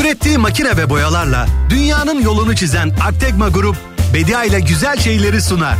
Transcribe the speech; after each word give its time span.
Ürettiği 0.00 0.38
makine 0.38 0.76
ve 0.76 0.90
boyalarla 0.90 1.46
dünyanın 1.70 2.22
yolunu 2.22 2.56
çizen 2.56 2.92
Artekma 3.04 3.48
Grup, 3.48 3.76
Bedia 4.14 4.44
ile 4.44 4.60
güzel 4.60 4.96
şeyleri 4.96 5.42
sunar. 5.42 5.76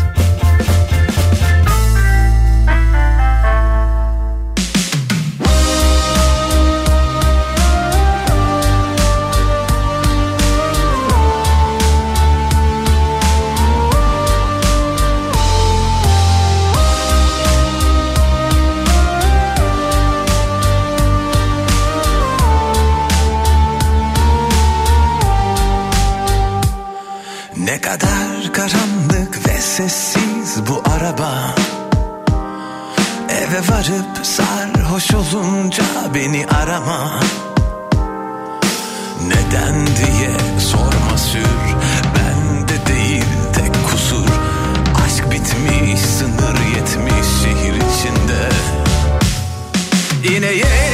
Kadar 27.85 28.53
karanlık 28.53 29.49
ve 29.49 29.61
sessiz 29.61 30.63
bu 30.69 30.83
araba. 30.91 31.55
Eve 33.29 33.59
varıp 33.69 34.27
sarhoş 34.27 35.15
olunca 35.15 35.85
beni 36.15 36.47
arama. 36.47 37.21
Neden 39.27 39.87
diye 39.87 40.31
sorma 40.59 41.19
sür 41.19 41.75
Bende 42.17 42.87
değil 42.87 43.25
tek 43.55 43.91
kusur. 43.91 44.29
Aşk 45.07 45.25
bitmiş 45.31 46.01
sınır 46.01 46.59
yetmiş 46.77 47.27
şehir 47.43 47.75
içinde. 47.75 48.49
İneyim 50.37 50.65
ışıklarda 50.65 50.94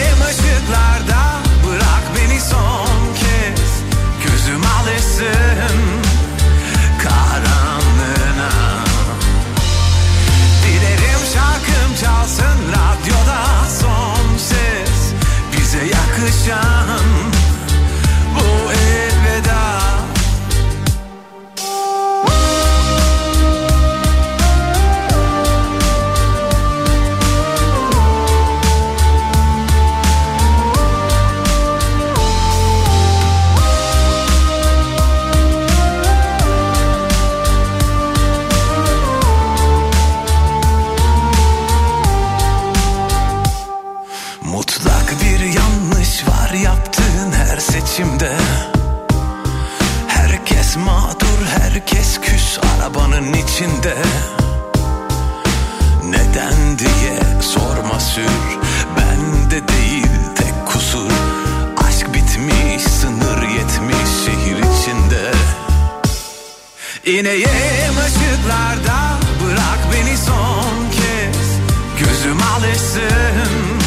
alışsın 72.61 73.79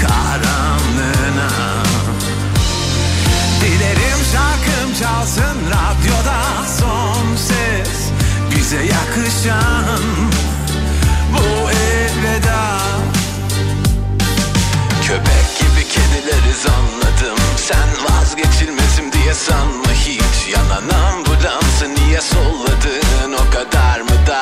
karanlığına. 0.00 1.50
Dilerim 3.60 4.18
şarkım 4.32 4.94
çalsın 5.00 5.58
radyoda 5.70 6.42
son 6.80 7.36
ses. 7.36 8.10
Bize 8.50 8.76
yakışan 8.76 10.02
bu 11.32 11.70
elveda 11.70 12.78
Köpek 15.02 15.58
gibi 15.58 15.88
kedileriz 15.88 16.66
anladım. 16.66 17.38
Sen 17.56 17.88
vazgeçilmezim 18.04 19.12
diye 19.12 19.34
sanma 19.34 19.92
hiç. 19.92 20.54
Yanan 20.54 20.88
ambulansı 21.04 21.94
niye 21.94 22.20
solladın? 22.20 23.32
O 23.32 23.50
kadar 23.50 24.00
mı 24.00 24.26
dar 24.26 24.41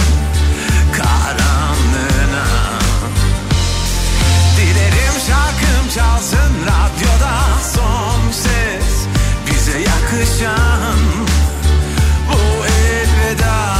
çalsın 5.95 6.53
radyoda 6.61 7.39
son 7.73 8.31
ses 8.31 9.07
Bize 9.47 9.79
yakışan 9.79 10.99
bu 12.29 12.65
elveda 12.65 13.77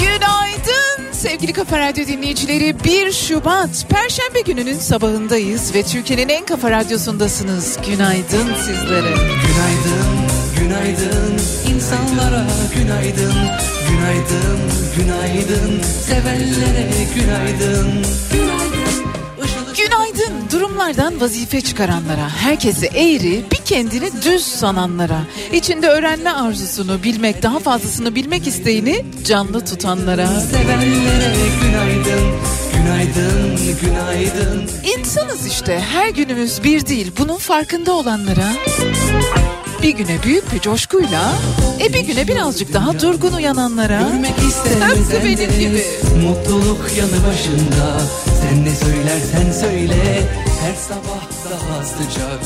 Günaydın 0.00 1.12
sevgili 1.12 1.52
Kafa 1.52 1.78
Radyo 1.78 2.06
dinleyicileri. 2.06 2.84
1 2.84 3.12
Şubat 3.12 3.86
Perşembe 3.88 4.40
gününün 4.40 4.78
sabahındayız 4.78 5.74
ve 5.74 5.82
Türkiye'nin 5.82 6.28
en 6.28 6.46
kafa 6.46 6.70
radyosundasınız. 6.70 7.78
Günaydın 7.86 8.54
sizlere. 8.64 9.10
Günaydın, 9.10 10.28
günaydın 10.58 11.47
insanlara 11.78 12.46
günaydın 12.76 13.34
Günaydın, 13.90 14.58
günaydın. 14.96 15.82
Sevenlere 16.06 16.88
günaydın. 17.14 18.04
Günaydın. 19.76 20.50
Durumlardan 20.52 21.20
vazife 21.20 21.60
çıkaranlara, 21.60 22.28
herkesi 22.28 22.86
eğri, 22.86 23.44
bir 23.52 23.56
kendini 23.56 24.10
düz 24.24 24.42
sananlara, 24.42 25.20
içinde 25.52 25.88
öğrenme 25.88 26.30
arzusunu 26.30 27.02
bilmek, 27.02 27.42
daha 27.42 27.58
fazlasını 27.58 28.14
bilmek 28.14 28.46
isteğini 28.46 29.04
canlı 29.24 29.64
tutanlara. 29.64 30.26
Sevenlere 30.26 31.34
günaydın, 31.62 32.24
günaydın, 32.74 33.58
günaydın. 33.82 34.70
İnsanız 34.98 35.46
işte 35.46 35.80
her 35.92 36.08
günümüz 36.08 36.64
bir 36.64 36.86
değil 36.86 37.12
bunun 37.18 37.38
farkında 37.38 37.92
olanlara 37.92 38.52
bir 39.82 39.90
güne 39.90 40.22
büyük 40.22 40.52
bir 40.52 40.60
coşkuyla 40.60 41.32
e 41.80 41.92
bir 41.92 42.00
güne 42.00 42.28
birazcık 42.28 42.72
daha 42.72 43.00
durgun 43.00 43.32
uyananlara. 43.32 44.00
Tıpkı 44.94 45.24
benim 45.24 45.58
gibi. 45.58 45.84
Mutluluk 46.22 46.90
yanı 46.98 47.26
başında. 47.26 48.00
Sen 48.42 48.64
ne 48.64 48.74
söylersen 48.74 49.60
söyle. 49.60 50.28
Her 50.60 50.74
sabah 50.74 51.50
daha 51.50 51.84
sıcak. 51.84 52.40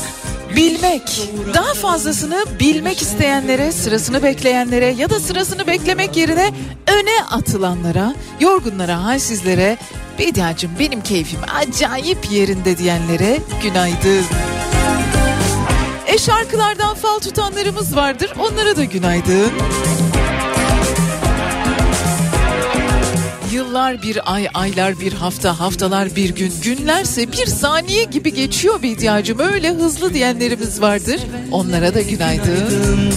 Bilmek, 0.55 1.29
daha 1.53 1.73
fazlasını 1.73 2.45
bilmek 2.59 3.01
isteyenlere, 3.01 3.71
sırasını 3.71 4.23
bekleyenlere 4.23 4.85
ya 4.85 5.09
da 5.09 5.19
sırasını 5.19 5.67
beklemek 5.67 6.17
yerine 6.17 6.51
öne 6.87 7.23
atılanlara, 7.31 8.15
yorgunlara, 8.39 9.03
halsizlere, 9.03 9.77
Bediacım 10.19 10.71
benim 10.79 11.01
keyfim 11.01 11.39
acayip 11.55 12.31
yerinde 12.31 12.77
diyenlere 12.77 13.37
günaydın. 13.63 14.25
E 16.13 16.17
şarkılardan 16.17 16.95
fal 16.95 17.19
tutanlarımız 17.19 17.95
vardır, 17.95 18.33
onlara 18.39 18.77
da 18.77 18.83
günaydın. 18.83 19.51
Yıllar 23.51 24.01
bir 24.01 24.33
ay, 24.33 24.47
aylar 24.53 24.99
bir 24.99 25.13
hafta, 25.13 25.59
haftalar 25.59 26.15
bir 26.15 26.29
gün, 26.29 26.53
günlerse 26.63 27.31
bir 27.31 27.45
saniye 27.45 28.03
gibi 28.03 28.33
geçiyor 28.33 28.83
Bediacığım. 28.83 29.39
Öyle 29.39 29.69
hızlı 29.69 30.13
diyenlerimiz 30.13 30.81
vardır. 30.81 31.21
Onlara 31.51 31.93
da 31.93 32.01
günaydın. 32.01 33.13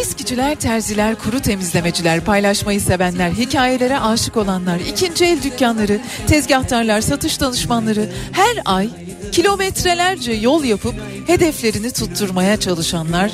Eskiciler, 0.00 0.54
terziler, 0.54 1.14
kuru 1.14 1.40
temizlemeciler, 1.40 2.20
paylaşmayı 2.20 2.80
sevenler, 2.80 3.30
hikayelere 3.30 3.98
aşık 3.98 4.36
olanlar, 4.36 4.80
ikinci 4.80 5.24
el 5.24 5.42
dükkanları, 5.42 6.00
tezgahtarlar, 6.26 7.00
satış 7.00 7.40
danışmanları 7.40 8.08
her 8.32 8.56
ay 8.64 8.88
kilometrelerce 9.32 10.32
yol 10.32 10.64
yapıp 10.64 10.94
hedeflerini 11.26 11.90
tutturmaya 11.90 12.60
çalışanlar, 12.60 13.30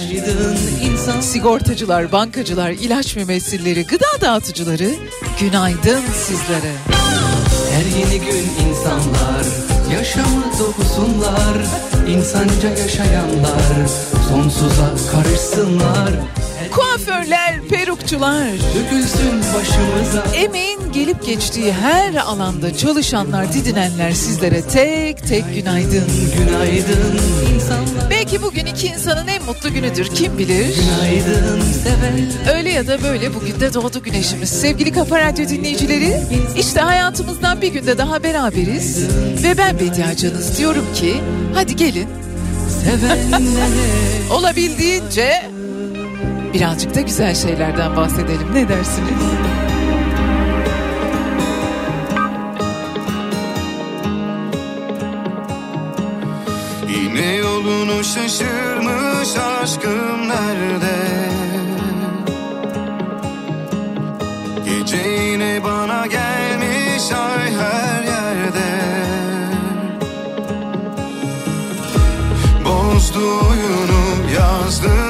sigortacılar, 1.20 2.12
bankacılar, 2.12 2.70
ilaç 2.70 3.16
mümessilleri, 3.16 3.86
gıda 3.86 4.20
dağıtıcıları 4.20 4.90
günaydın 5.40 6.02
sizlere. 6.26 6.72
Her 7.72 7.98
yeni 7.98 8.24
gün 8.24 8.68
insanlar 8.68 9.46
yaşamı 9.92 10.44
dokusunlar 10.58 11.56
insanca 12.08 12.68
yaşayanlar 12.68 13.88
sonsuza 14.28 14.94
karışsınlar 15.12 16.10
Kuaförler, 16.74 17.60
perukçular, 17.70 18.48
emeğin 20.34 20.92
gelip 20.92 21.26
geçtiği 21.26 21.72
her 21.72 22.14
alanda 22.14 22.76
çalışanlar, 22.76 23.52
didinenler 23.52 24.12
sizlere 24.12 24.62
tek 24.62 25.28
tek 25.28 25.54
günaydın. 25.54 26.04
Günaydın 26.38 27.20
insanlar 27.54 28.10
Belki 28.10 28.42
bugün 28.42 28.66
iki 28.66 28.86
insanın 28.86 29.28
en 29.28 29.44
mutlu 29.44 29.72
günüdür 29.72 30.06
kim 30.06 30.38
bilir. 30.38 30.66
Günaydın 30.76 31.60
sever 31.60 32.56
Öyle 32.56 32.70
ya 32.70 32.86
da 32.86 33.02
böyle 33.02 33.34
bugün 33.34 33.60
de 33.60 33.74
doğdu 33.74 34.02
güneşimiz. 34.02 34.48
Sevgili 34.48 34.92
Kafa 34.92 35.20
Radyo 35.20 35.48
dinleyicileri 35.48 36.20
işte 36.56 36.80
hayatımızdan 36.80 37.62
bir 37.62 37.68
günde 37.72 37.98
daha 37.98 38.22
beraberiz. 38.22 38.98
Ve 39.42 39.58
ben 39.58 39.80
Bediacanız 39.80 40.58
diyorum 40.58 40.86
ki 40.94 41.14
hadi 41.54 41.76
gelin 41.76 42.08
olabildiğince 44.30 45.42
birazcık 46.54 46.94
da 46.94 47.00
güzel 47.00 47.34
şeylerden 47.34 47.96
bahsedelim. 47.96 48.54
Ne 48.54 48.68
dersiniz? 48.68 49.12
Yine 56.88 57.34
yolunu 57.34 58.04
şaşırmış 58.04 59.36
aşkım 59.62 60.28
nerede? 60.28 60.96
Gece 64.64 65.08
yine 65.08 65.64
bana 65.64 66.06
gelmiş 66.06 67.12
ay 67.12 67.52
her 67.54 68.02
yerde 68.02 68.72
Bozdu 72.64 73.18
oyunu 73.20 74.32
yazdım 74.34 75.01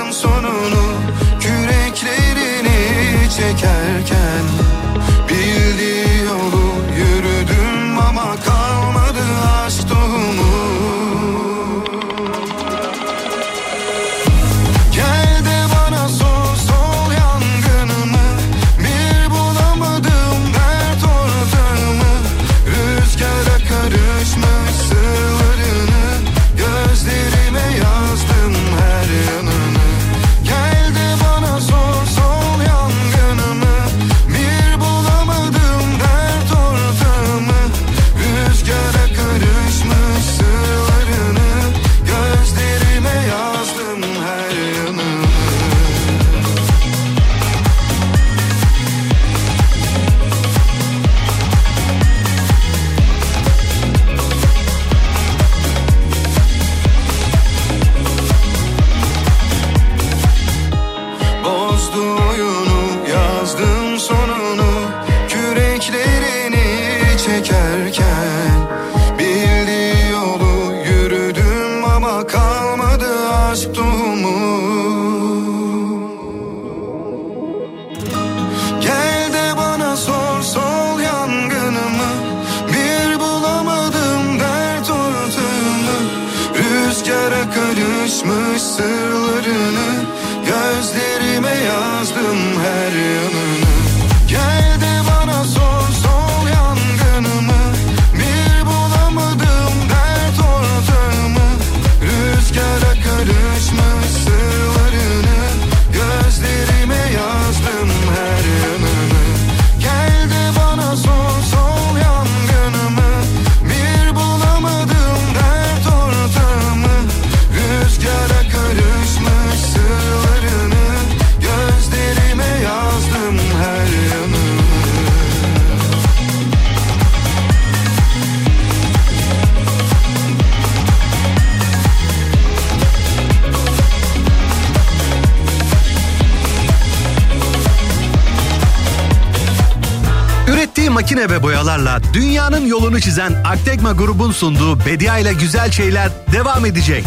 yolunu 142.93 143.01
çizen 143.01 143.33
Aktegma 143.45 143.93
grubun 143.93 144.33
sunduğu 144.33 144.87
Bedia 144.87 145.19
ile 145.19 145.33
güzel 145.33 145.71
şeyler 145.71 146.09
devam 146.33 146.67
edecek. 146.67 147.05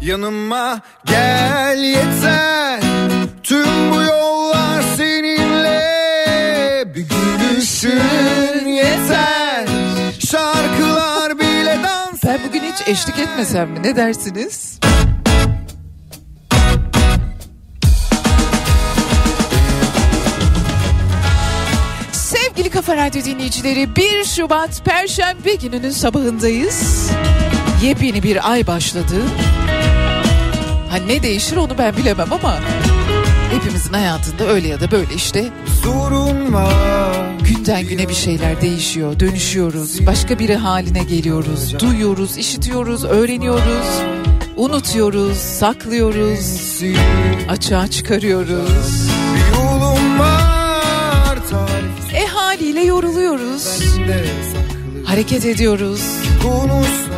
Yanıma 0.00 0.80
gel 1.04 1.78
yeter 1.78 2.80
Tüm 3.42 3.90
bu 3.90 4.02
yollar 4.02 4.82
seninle 4.96 5.84
Bir 6.94 7.06
gülüşün 7.08 8.68
yeter 8.68 9.66
Şarkılar 10.30 11.38
bile 11.38 11.78
dans 11.84 12.24
Ben 12.24 12.38
bugün 12.48 12.62
hiç 12.62 12.88
eşlik 12.88 13.18
etmesem 13.18 13.70
mi 13.70 13.82
ne 13.82 13.96
dersiniz? 13.96 14.67
Radyo 22.98 23.24
dinleyicileri 23.24 23.96
1 23.96 24.24
Şubat 24.24 24.84
Perşembe 24.84 25.54
gününün 25.54 25.90
sabahındayız. 25.90 27.10
Yepyeni 27.82 28.22
bir 28.22 28.52
ay 28.52 28.66
başladı. 28.66 29.22
Ha 30.90 30.96
ne 30.96 31.22
değişir 31.22 31.56
onu 31.56 31.78
ben 31.78 31.96
bilemem 31.96 32.32
ama 32.32 32.58
hepimizin 33.50 33.92
hayatında 33.92 34.44
öyle 34.44 34.68
ya 34.68 34.80
da 34.80 34.90
böyle 34.90 35.14
işte 35.14 35.44
günden 37.48 37.86
güne 37.86 38.08
bir 38.08 38.14
şeyler 38.14 38.60
değişiyor, 38.60 39.20
dönüşüyoruz, 39.20 40.06
başka 40.06 40.38
biri 40.38 40.56
haline 40.56 41.04
geliyoruz, 41.04 41.78
duyuyoruz, 41.78 42.38
işitiyoruz, 42.38 43.04
öğreniyoruz, 43.04 44.02
Unutuyoruz, 44.56 45.38
saklıyoruz, 45.38 46.82
açığa 47.48 47.88
çıkarıyoruz. 47.88 49.07
Haliyle 52.58 52.80
yoruluyoruz, 52.80 53.80
hareket 55.04 55.44
ediyoruz. 55.44 56.02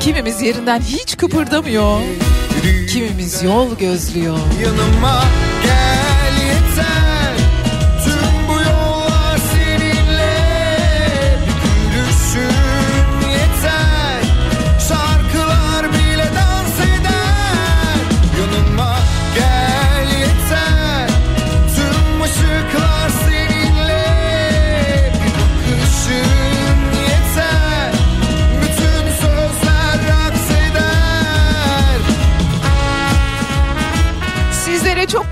Kimimiz 0.00 0.42
yerinden 0.42 0.80
hiç 0.80 1.16
kıpırdamıyor, 1.16 2.00
kimimiz 2.92 3.42
yol 3.42 3.78
gözlüyor. 3.78 4.38
Yanıma 4.62 5.24
gel 5.64 5.79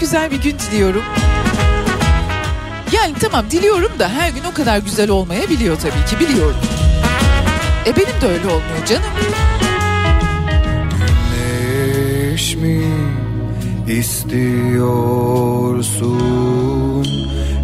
güzel 0.09 0.31
bir 0.31 0.43
gün 0.43 0.57
diliyorum. 0.59 1.03
Yani 2.93 3.15
tamam 3.21 3.45
diliyorum 3.51 3.99
da 3.99 4.09
her 4.09 4.31
gün 4.31 4.43
o 4.53 4.55
kadar 4.55 4.79
güzel 4.79 5.11
olmayabiliyor 5.11 5.77
tabii 5.77 6.05
ki 6.11 6.21
biliyorum. 6.21 6.57
E 7.87 7.97
benim 7.97 8.21
de 8.21 8.27
öyle 8.27 8.47
olmuyor 8.47 8.87
canım. 8.87 9.03
Güneş 12.31 12.57
mi 12.57 12.83
istiyorsun 13.89 14.99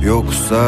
yoksa 0.05 0.61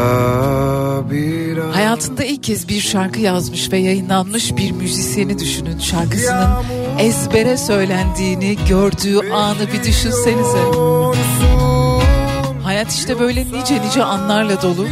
bir 1.11 1.57
Hayatında 1.57 2.23
ilk 2.23 2.43
kez 2.43 2.67
bir 2.67 2.81
şarkı 2.81 3.19
yazmış 3.19 3.71
ve 3.71 3.77
yayınlanmış 3.77 4.57
bir 4.57 4.71
müzisyeni 4.71 5.39
düşünün. 5.39 5.79
Şarkısının 5.79 6.49
ezbere 6.99 7.57
söylendiğini 7.57 8.57
gördüğü 8.69 9.31
anı 9.31 9.67
bir 9.73 9.83
düşünsenize. 9.83 10.87
Hayat 12.77 12.93
işte 12.93 13.19
böyle 13.19 13.41
nice 13.41 13.81
nice 13.81 14.03
anlarla 14.03 14.61
dolu. 14.61 14.87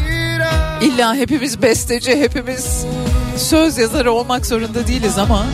İlla 0.82 1.15
hepimiz 1.15 1.62
besteci, 1.62 2.20
hepimiz 2.20 2.86
söz 3.38 3.77
yazarı 3.77 4.12
olmak 4.12 4.46
zorunda 4.46 4.88
değiliz 4.88 5.18
ama 5.18 5.46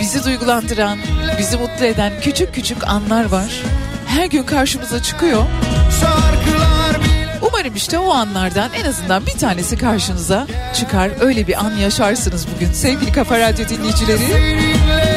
bizi 0.00 0.24
duygulandıran, 0.24 0.98
bizi 1.38 1.56
mutlu 1.56 1.84
eden 1.84 2.12
küçük 2.20 2.54
küçük 2.54 2.88
anlar 2.88 3.24
var. 3.24 3.62
Her 4.06 4.26
gün 4.26 4.42
karşımıza 4.42 5.02
çıkıyor. 5.02 5.42
Umarım 7.42 7.76
işte 7.76 7.98
o 7.98 8.12
anlardan 8.12 8.70
en 8.82 8.84
azından 8.84 9.26
bir 9.26 9.38
tanesi 9.38 9.78
karşınıza 9.78 10.46
çıkar. 10.74 11.10
Öyle 11.20 11.46
bir 11.46 11.64
an 11.64 11.76
yaşarsınız 11.76 12.46
bugün 12.54 12.72
sevgili 12.72 13.12
Kafa 13.12 13.38
Radyo 13.38 13.68
dinleyicileri. 13.68 15.13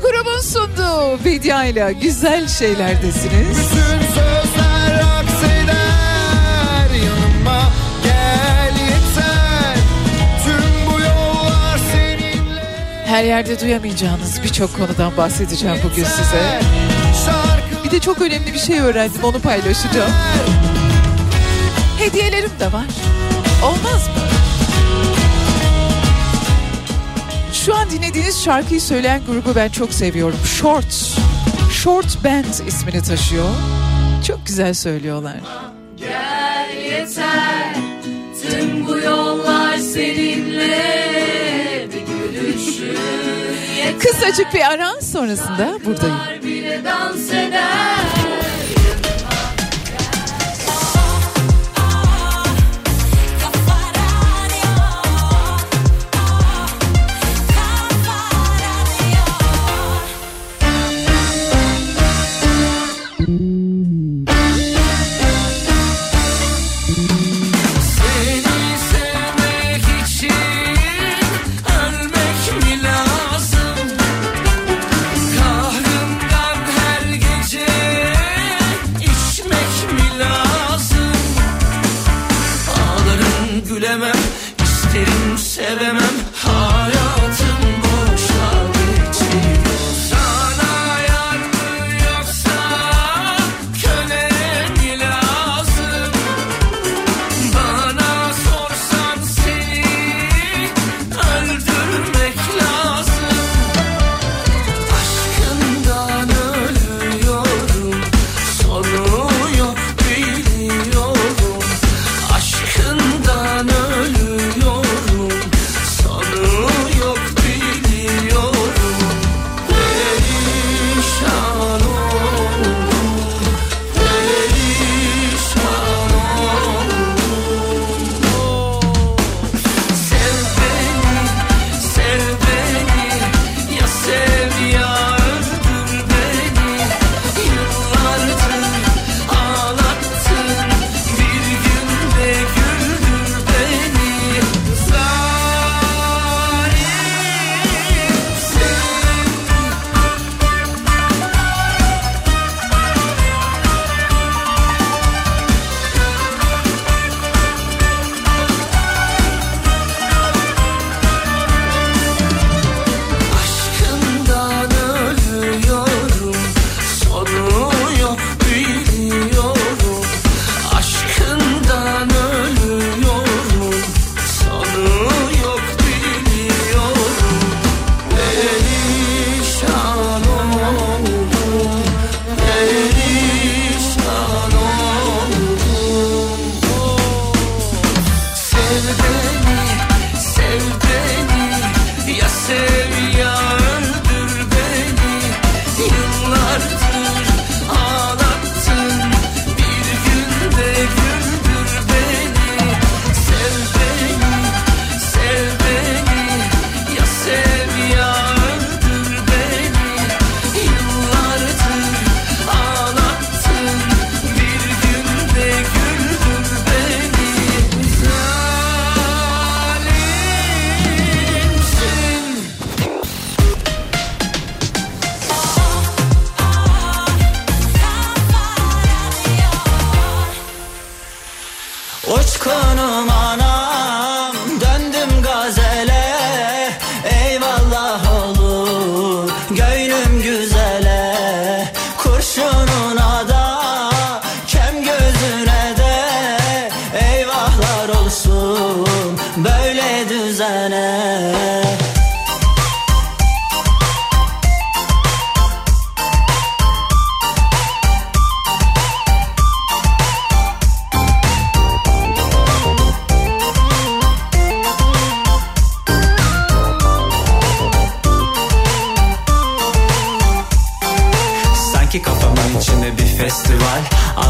Grubun 0.00 0.40
sunduğu 0.40 1.24
Bedia 1.24 1.64
ile 1.64 1.92
güzel 2.02 2.48
şeylerdesiniz. 2.48 3.58
bütün 3.58 4.06
sözler 4.06 4.98
raks 4.98 5.42
eder 5.44 7.04
yanıma 7.04 7.62
gel 8.04 8.72
yeter 8.74 9.76
tüm 10.44 10.86
bu 10.92 11.00
yollar 11.00 11.78
seninle 11.92 12.62
Her 13.06 13.24
yerde 13.24 13.60
duyamayacağınız 13.60 14.42
birçok 14.42 14.76
konudan 14.76 15.16
bahsedeceğim 15.16 15.76
bugün 15.84 16.04
size. 16.04 16.60
Bir 17.84 17.90
de 17.90 18.00
çok 18.00 18.20
önemli 18.22 18.52
bir 18.54 18.58
şey 18.58 18.80
öğrendim 18.80 19.24
onu 19.24 19.40
paylaşacağım. 19.40 20.12
Hediyelerim 21.98 22.50
de 22.60 22.72
var. 22.72 22.86
Olmaz 23.64 24.08
mı? 24.08 24.17
Şu 27.68 27.74
an 27.76 27.90
dinlediğiniz 27.90 28.44
şarkıyı 28.44 28.80
söyleyen 28.80 29.20
grubu 29.26 29.54
ben 29.54 29.68
çok 29.68 29.92
seviyorum. 29.92 30.38
Short. 30.44 31.18
Short 31.72 32.24
Band 32.24 32.66
ismini 32.68 33.02
taşıyor. 33.02 33.48
Çok 34.26 34.46
güzel 34.46 34.74
söylüyorlar. 34.74 35.36
yeter 36.82 37.74
Tüm 38.42 38.86
bu 38.86 38.98
yollar 38.98 39.76
seninle 39.76 40.78
Bir 41.92 42.32
gülüşün 42.40 42.98
Kısacık 43.98 44.54
bir 44.54 44.72
ara 44.72 45.00
sonrasında 45.00 45.78
buradayım. 45.84 46.16
yeter 46.16 46.42
bile 46.42 46.84
dans 46.84 47.30
eder 47.30 48.27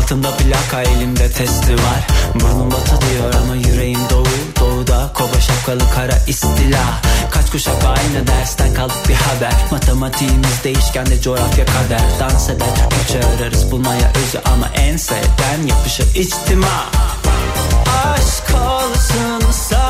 Sırtımda 0.09 0.37
plaka 0.37 0.83
elimde 0.83 1.31
testi 1.31 1.75
var. 1.75 2.07
Burnum 2.35 2.71
batı 2.71 3.00
diyor 3.00 3.35
ama 3.43 3.55
yüreğim 3.55 4.00
doğu. 4.11 4.25
Doğuda 4.61 5.11
koba 5.15 5.41
şapkalı 5.41 5.91
kara 5.95 6.19
istila. 6.27 7.00
Kaç 7.31 7.50
kuşak 7.50 7.85
aynı 7.85 8.27
dersten 8.27 8.75
kaldık 8.75 9.09
bir 9.09 9.15
haber. 9.15 9.53
Matematiğimiz 9.71 10.65
değişken 10.65 11.07
de 11.07 11.21
coğrafya 11.21 11.67
kader. 11.67 12.00
Dans 12.21 12.49
eder 12.49 12.67
güç 12.91 13.25
ararız 13.25 13.71
bulmaya 13.71 14.12
özü 14.27 14.38
Ama 14.45 14.69
enseden 14.69 15.67
yapışır 15.67 16.07
içtima. 16.15 16.87
Aşk 18.05 18.55
olsun 18.55 19.50
sağ 19.53 19.88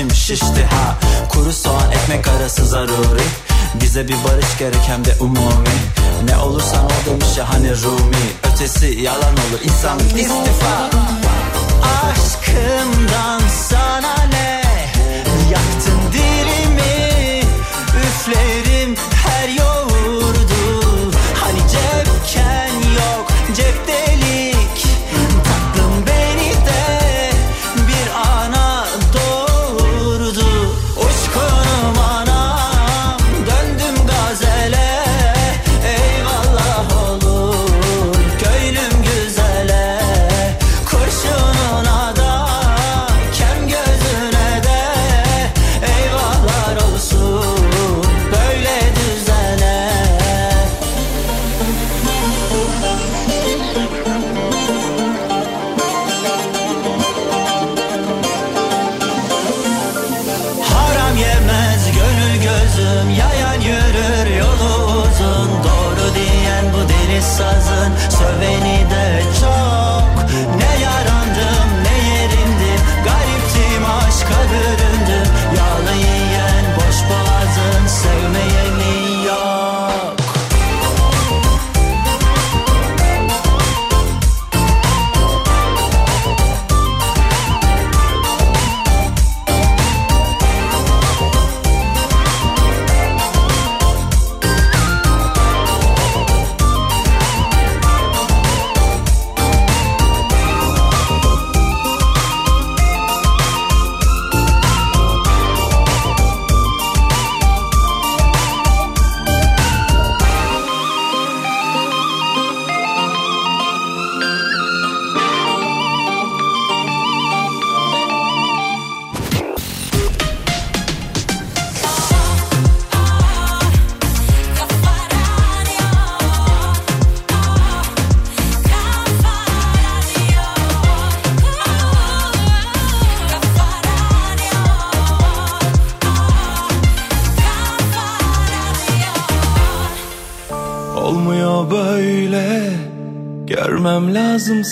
içim 0.00 0.14
şişti 0.16 0.64
ha. 0.64 0.98
Kuru 1.28 1.52
soğan 1.52 1.90
ekmek 1.92 2.28
arası 2.28 2.66
zaruri. 2.66 3.22
Bize 3.82 4.08
bir 4.08 4.14
barış 4.24 4.58
gerek 4.58 4.82
hem 4.86 5.04
de 5.04 5.14
umumi. 5.20 5.68
Ne 6.24 6.36
olursan 6.36 6.84
ol 6.84 6.90
demiş 7.06 7.36
ya 7.38 7.48
hani 7.48 7.70
Rumi. 7.82 8.52
Ötesi 8.52 8.86
yalan 8.86 9.32
olur 9.32 9.60
insan 9.64 9.98
istifa. 9.98 10.90
Aşkımdan 11.82 13.40
sana 13.68 14.14
ne? 14.30 14.59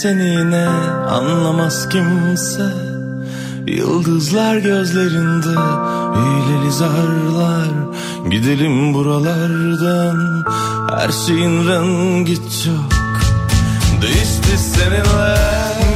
Seni 0.02 0.24
yine 0.24 0.66
anlamaz 1.10 1.88
kimse. 1.88 2.66
Yıldızlar 3.66 4.56
gözlerinde 4.56 5.60
hileli 6.16 6.72
zarlar. 6.72 7.68
Gidelim 8.30 8.94
buralardan 8.94 10.44
her 10.90 11.10
şeyin 11.26 11.68
rengi 11.68 12.34
çok. 12.36 12.92
Değişti 14.02 14.58
seninle 14.58 15.36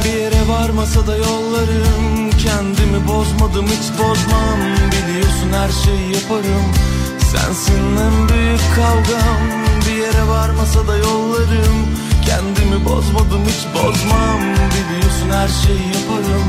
Bir 0.05 0.19
yere 0.19 0.47
varmasa 0.47 1.07
da 1.07 1.17
yollarım. 1.17 2.29
Kendimi 2.43 3.07
bozmadım 3.07 3.65
hiç 3.65 3.99
bozmam. 3.99 4.59
Biliyorsun 4.91 5.51
her 5.53 5.69
şeyi 5.85 6.13
yaparım. 6.13 6.65
Sensin 7.31 7.97
en 7.97 8.29
büyük 8.29 8.61
kavgam 8.75 9.41
Bir 9.87 9.97
yere 9.97 10.27
varmasa 10.27 10.87
da 10.87 10.97
yollarım 10.97 11.93
Kendimi 12.33 12.85
bozmadım 12.85 13.41
hiç 13.47 13.65
bozmam. 13.75 14.41
Biliyorsun 14.41 15.29
her 15.31 15.47
şeyi 15.47 15.87
yaparım. 15.87 16.43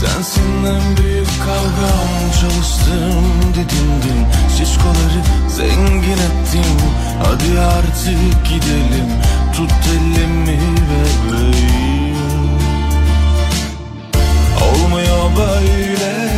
Sensin 0.00 0.64
en 0.64 0.96
büyük 0.96 1.26
kavgam 1.26 2.10
Çalıştım 2.40 3.24
didindim. 3.54 4.26
Şişkoları 4.58 5.22
zengin 5.48 6.20
ettim. 6.28 6.76
Hadi 7.24 7.60
artık 7.60 8.46
gidelim. 8.48 9.08
Tut 9.56 9.72
elimi 9.92 10.60
bebeğim 10.88 12.16
Olmuyor 14.62 15.30
böyle. 15.36 16.32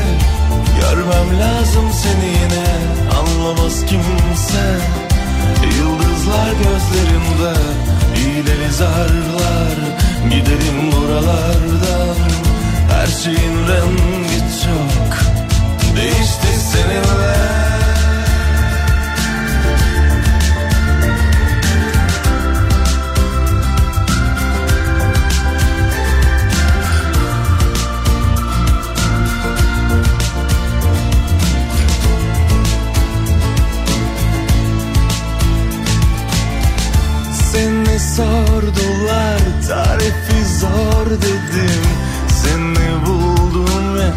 Görmem 0.81 1.41
lazım 1.41 1.85
seni 2.03 2.27
yine. 2.27 2.67
Anlamaz 3.19 3.81
kimse. 3.87 4.79
Yıldızlar 5.79 6.53
gözlerimde 6.53 7.61
İyileri 8.17 8.73
zarlar 8.73 9.77
Giderim 10.31 10.93
buralardan 10.93 12.17
Her 12.91 13.07
şeyin 13.07 13.57
rengi 13.69 14.41
çok 14.65 15.19
Değişti 15.97 16.49
seninle 16.73 17.64
zor 40.65 41.11
dedim. 41.11 41.85
Seni 42.43 43.07
buldum 43.07 43.95
ve 43.95 44.09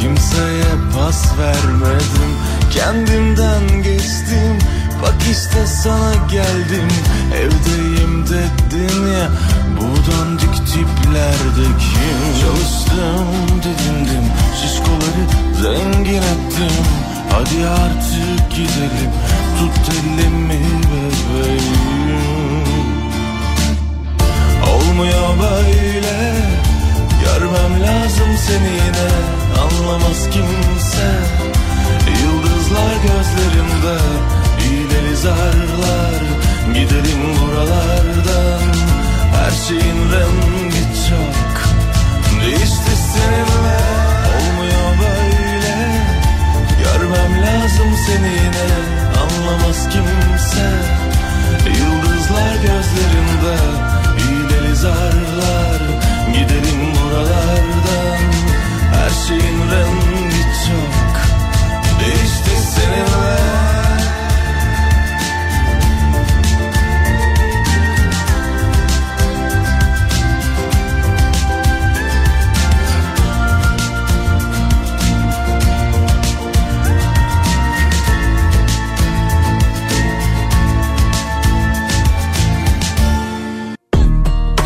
kimseye 0.00 0.72
pas 0.94 1.38
vermedim 1.38 2.32
Kendimden 2.70 3.82
geçtim 3.82 4.58
bak 5.02 5.14
işte 5.30 5.66
sana 5.66 6.14
geldim. 6.30 6.88
Evdeyim 7.34 8.24
dedin 8.26 9.06
ya 9.12 9.30
bu 9.76 10.12
dandik 10.12 10.56
tiplerde 10.66 11.66
kim? 11.80 12.40
Çalıştım 12.40 13.26
didindim 13.62 14.24
şişkoları 14.62 15.24
zengin 15.62 16.22
ettim. 16.22 16.84
Hadi 17.30 17.68
artık 17.68 18.50
gidelim 18.50 19.12
tut 19.58 19.94
elimi 19.94 20.60
bebeğim 20.90 22.45
Olmuyor 24.96 25.38
böyle. 25.38 26.34
Görmem 27.24 27.82
lazım 27.82 28.28
seni 28.46 28.68
yine 28.68 29.08
Anlamaz 29.62 30.30
kimse. 30.30 31.08
Yıldızlar 32.22 32.94
gözlerimde 32.94 33.98
İğneli 34.66 35.16
zarlar. 35.16 36.22
Gidelim 36.74 37.22
buralardan 37.40 38.62
Her 39.34 39.50
şeyin 39.68 40.12
rengi 40.12 40.84
çok. 41.08 41.62
Değişti 42.42 42.92
seninle 43.12 43.78
Olmuyor 44.36 44.90
böyle. 45.00 45.76
Görmem 46.84 47.42
lazım 47.42 47.88
seni 48.06 48.28
yine 48.28 48.68
Anlamaz 49.22 49.88
kimse. 49.88 50.70
Yıldızlar 51.66 52.54
gözlerimde 52.54 53.95
İğneli 54.76 54.82
zarlar 54.82 55.80
Gidelim 56.32 56.92
buralardan 56.94 58.32
Her 58.94 59.10
şeyin 59.26 59.60
rengi 59.60 60.42
çok 60.66 61.16
Değişti 62.00 62.50
seninle 62.74 63.65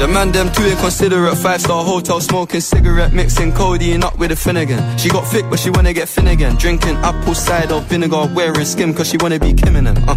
The 0.00 0.08
man 0.08 0.32
them 0.32 0.50
too 0.50 0.64
inconsiderate. 0.64 1.36
Five 1.36 1.60
star 1.60 1.84
hotel 1.84 2.22
smoking 2.22 2.62
cigarette 2.62 3.12
Mixing 3.12 3.52
codeine 3.52 4.02
up 4.02 4.18
with 4.18 4.32
a 4.32 4.36
Finnegan. 4.36 4.96
She 4.96 5.10
got 5.10 5.26
thick 5.26 5.44
but 5.50 5.58
she 5.58 5.68
wanna 5.68 5.92
get 5.92 6.08
Finnegan. 6.08 6.56
Drinking 6.56 6.96
apple 7.04 7.34
cider 7.34 7.80
vinegar 7.80 8.32
Wearing 8.34 8.64
skim 8.64 8.94
cause 8.94 9.08
she 9.08 9.18
wanna 9.18 9.38
be 9.38 9.52
Kim 9.52 9.76
and 9.76 9.88
them 9.88 10.08
uh, 10.08 10.16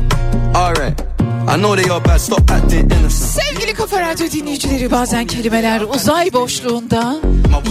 Alright 0.56 1.12
I 1.47 1.58
know 1.58 1.75
they 1.75 1.89
are 1.91 2.06
bad 2.06 2.19
stop 2.19 2.51
acting 2.51 2.91
innocent 2.91 3.12
Sevgili 3.12 3.73
Kafa 3.73 4.01
Radyo 4.01 4.32
dinleyicileri 4.32 4.91
bazen 4.91 5.27
kelimeler 5.27 5.82
uzay 5.82 6.34
boşluğunda 6.34 7.15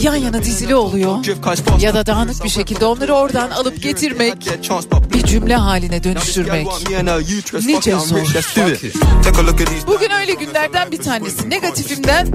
yan 0.03 0.15
yana 0.15 0.43
dizili 0.43 0.75
oluyor. 0.75 1.17
Ya 1.81 1.95
da 1.95 2.07
dağınık 2.07 2.45
bir 2.45 2.49
şekilde 2.49 2.85
onları 2.87 3.15
oradan 3.15 3.51
alıp 3.51 3.83
getirmek, 3.83 4.35
bir 5.15 5.23
cümle 5.27 5.57
haline 5.57 6.05
dönüştürmek. 6.05 6.67
Nice 7.67 7.99
zor. 7.99 8.19
Bugün 9.87 10.11
öyle 10.11 10.35
günlerden 10.35 10.93
bir 10.93 11.03
tanesi. 11.03 11.51
Negatifimden, 11.51 12.29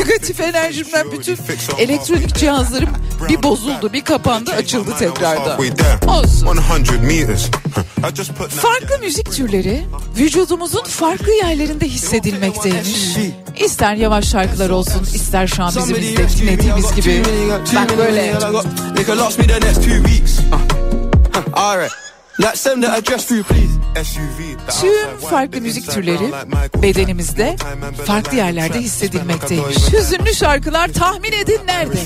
negatif 0.00 0.40
enerjimden 0.40 1.12
bütün 1.12 1.38
elektronik 1.78 2.34
cihazlarım 2.34 2.90
bir 3.28 3.42
bozuldu, 3.42 3.92
bir 3.92 4.04
kapandı, 4.04 4.50
açıldı 4.52 4.90
tekrardan. 4.98 5.58
Olsun. 6.08 6.48
Farklı 8.48 8.98
müzik 9.00 9.32
türleri 9.32 9.84
vücudumuzun 10.48 10.84
farklı 10.84 11.32
yerlerinde 11.32 11.88
hissedilmekteymiş. 11.88 13.16
İster 13.60 13.94
yavaş 13.94 14.28
şarkılar 14.28 14.70
olsun, 14.70 15.02
ister 15.14 15.46
şu 15.46 15.62
an 15.62 15.72
bizim 15.76 15.96
dinlediğimiz 15.96 16.94
gibi. 16.94 17.22
Bak 17.74 17.98
böyle. 17.98 18.38
Tüm 24.80 25.28
farklı 25.30 25.60
müzik 25.60 25.90
türleri 25.90 26.32
bedenimizde 26.82 27.56
farklı 28.06 28.36
yerlerde 28.36 28.80
hissedilmekteymiş. 28.80 29.76
Hüzünlü 29.92 30.34
şarkılar 30.34 30.88
tahmin 30.88 31.32
edin 31.32 31.60
nerede? 31.66 31.96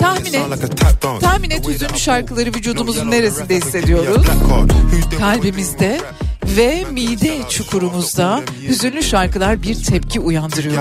Tahmin 0.00 0.32
et. 0.32 0.42
Tahmin 1.20 1.50
et 1.50 1.68
hüzünlü 1.68 1.98
şarkıları 1.98 2.48
vücudumuzun 2.48 3.10
neresinde 3.10 3.56
hissediyoruz? 3.56 4.26
Kalbimizde 5.18 6.00
ve 6.46 6.84
mide 6.92 7.38
çukurumuzda 7.48 8.40
hüzünlü 8.68 9.02
şarkılar 9.02 9.62
bir 9.62 9.84
tepki 9.84 10.20
uyandırıyor. 10.20 10.74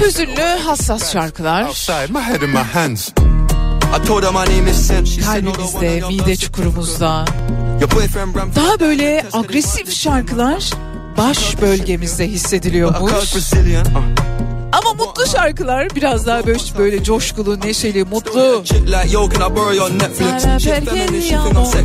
Hüzünlü 0.00 0.58
hassas 0.64 1.12
şarkılar 1.12 1.64
kalbimizde, 5.24 6.00
mide 6.08 6.36
çukurumuzda. 6.36 7.24
Daha 8.56 8.80
böyle 8.80 9.24
agresif 9.32 9.92
şarkılar 9.92 10.70
baş 11.18 11.60
bölgemizde 11.60 12.28
hissediliyormuş. 12.28 13.12
Ama 14.72 14.94
mutlu 14.94 15.26
şarkılar 15.26 15.94
biraz 15.94 16.26
daha 16.26 16.46
böyle, 16.46 16.58
böyle 16.78 17.04
coşkulu, 17.04 17.60
neşeli, 17.60 18.04
mutlu. 18.04 18.64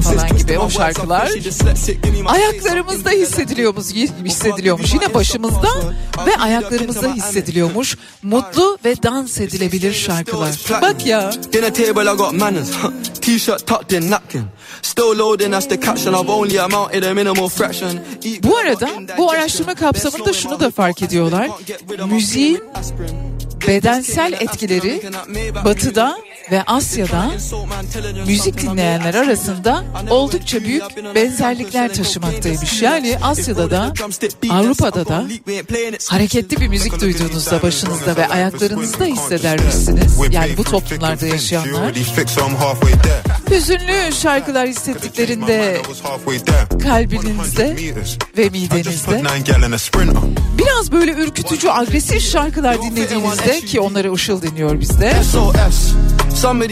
falan 0.01 0.37
gibi 0.37 0.59
o 0.59 0.69
şarkılar 0.69 1.29
ayaklarımızda 2.25 3.09
hissediliyormuş, 3.09 3.85
hissediliyormuş. 4.25 4.93
Yine 4.93 5.13
başımızda 5.13 5.69
ve 6.25 6.37
ayaklarımızda 6.37 7.13
hissediliyormuş. 7.13 7.97
Mutlu 8.23 8.77
ve 8.85 9.03
dans 9.03 9.39
edilebilir 9.39 9.93
şarkılar. 9.93 10.55
Bak 10.81 11.05
ya. 11.05 11.31
Bu 18.43 18.57
arada 18.57 18.89
bu 19.17 19.31
araştırma 19.31 19.75
kapsamında 19.75 20.33
şunu 20.33 20.59
da 20.59 20.71
fark 20.71 21.01
ediyorlar. 21.01 21.49
Müziğin 22.09 22.63
bedensel 23.67 24.33
etkileri 24.33 25.01
batıda 25.65 26.17
ve 26.51 26.63
Asya'da 26.63 27.31
müzik 28.25 28.61
dinleyenler 28.61 29.13
arasında 29.13 29.83
oldukça 30.09 30.63
büyük 30.63 30.83
benzerlikler 31.15 31.93
taşımaktaymış. 31.93 32.81
Yani 32.81 33.17
Asya'da 33.21 33.71
da 33.71 33.93
Avrupa'da 34.49 35.05
da 35.05 35.25
hareketli 36.09 36.61
bir 36.61 36.67
müzik 36.67 37.01
duyduğunuzda 37.01 37.61
başınızda 37.61 38.15
ve 38.15 38.27
ayaklarınızda 38.27 39.05
hissedermişsiniz. 39.05 40.19
Yani 40.31 40.57
bu 40.57 40.63
toplumlarda 40.63 41.25
yaşayanlar 41.25 41.93
hüzünlü 43.51 44.13
şarkılar 44.13 44.67
hissettiklerinde 44.67 45.81
kalbinizde 46.83 47.75
ve 48.37 48.49
midenizde 48.49 49.23
biraz 50.57 50.91
böyle 50.91 51.11
ürkütücü 51.11 51.69
agresif 51.69 52.21
şarkılar 52.31 52.75
dinlediğinizde 52.81 53.61
ki 53.65 53.79
onları 53.79 54.13
ışıl 54.13 54.41
dinliyor 54.41 54.79
bizde 54.79 55.13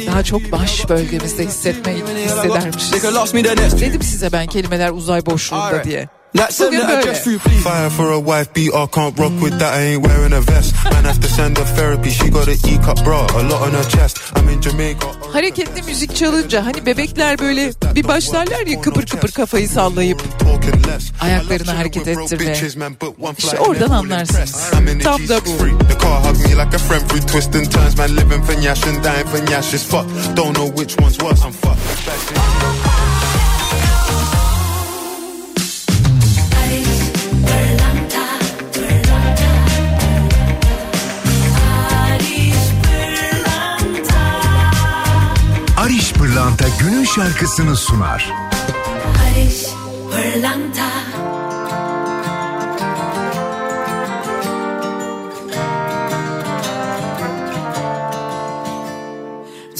daha 0.08 0.24
çok 0.24 0.52
baş 0.52 0.90
bölgemizde 0.90 1.46
hissetmeyi 1.46 2.04
hissedermişiz. 2.44 2.94
Dedim 3.82 4.02
size 4.02 4.32
ben 4.32 4.48
kelimeler 4.48 4.90
uzay 4.92 5.26
boşluğunda 5.26 5.72
diye. 5.84 6.10
Bugün 6.68 6.80
böyle. 6.88 7.14
Fire 7.64 7.90
for 7.90 8.12
a 8.12 8.18
wife 8.18 8.56
beater, 8.56 8.88
can't 8.92 9.20
rock 9.20 9.32
with 9.40 9.60
that, 9.60 9.80
I 9.80 9.84
ain't 9.84 10.06
wearing 10.06 10.34
a 10.34 10.42
vest. 10.42 10.76
Man 10.92 11.04
have 11.04 11.22
to 11.22 11.28
send 11.28 11.58
her 11.58 11.66
therapy, 11.76 12.10
she 12.10 12.30
got 12.30 12.48
a 12.48 12.52
E-cup 12.52 13.06
bra, 13.06 13.20
a 13.20 13.44
lot 13.44 13.62
on 13.62 13.72
her 13.74 13.90
chest. 13.90 14.20
I'm 14.38 14.50
in 14.50 14.62
Jamaica. 14.62 15.08
Hareketli 15.34 15.82
müzik 15.82 16.16
çalınca 16.16 16.66
hani 16.66 16.86
bebekler 16.86 17.40
böyle 17.40 17.72
bir 17.96 18.08
başlarlar 18.08 18.68
ya 18.68 18.82
kıpır 18.82 19.06
kıpır 19.06 19.32
kafayı 19.32 19.70
sallayıp 19.70 20.24
ayaklarını 21.22 21.72
hareket 21.72 22.08
ettirmeye. 22.08 22.62
İşte 23.38 23.60
oradan 23.60 23.90
anlarsınız. 23.90 24.56
Tam 25.04 25.28
da 25.28 25.40
bu. 25.46 25.50
Like 26.60 26.78
through. 29.90 30.36
Don't 30.38 30.56
know 30.56 30.68
which 30.78 31.02
one's 31.02 31.18
worse, 31.18 31.48
I'm 31.48 31.52
fucked. 31.54 32.55
Pırlanta 46.36 46.66
günün 46.80 47.04
şarkısını 47.04 47.76
sunar. 47.76 48.34
Barış 49.16 49.66
Pırlanta. 50.12 50.90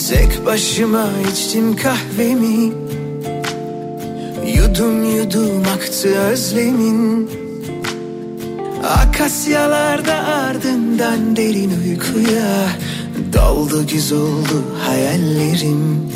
Tek 0.10 0.46
başıma 0.46 1.10
içtim 1.32 1.76
kahvemi. 1.76 2.74
Yudum 4.58 5.18
yudum 5.18 5.64
aktı 5.76 6.18
özlemin. 6.18 7.30
Akasyalarda 8.84 10.14
ardından 10.14 11.36
derin 11.36 11.72
uykuya 11.86 12.68
Daldı 13.34 13.88
güz 13.88 14.12
oldu 14.12 14.64
hayallerim 14.88 16.15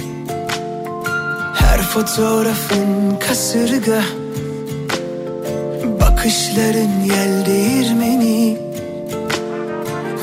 fotoğrafın 1.99 3.19
kasırga. 3.27 4.01
Bakışların 6.01 7.03
yel 7.05 7.45
değirmeni. 7.45 8.57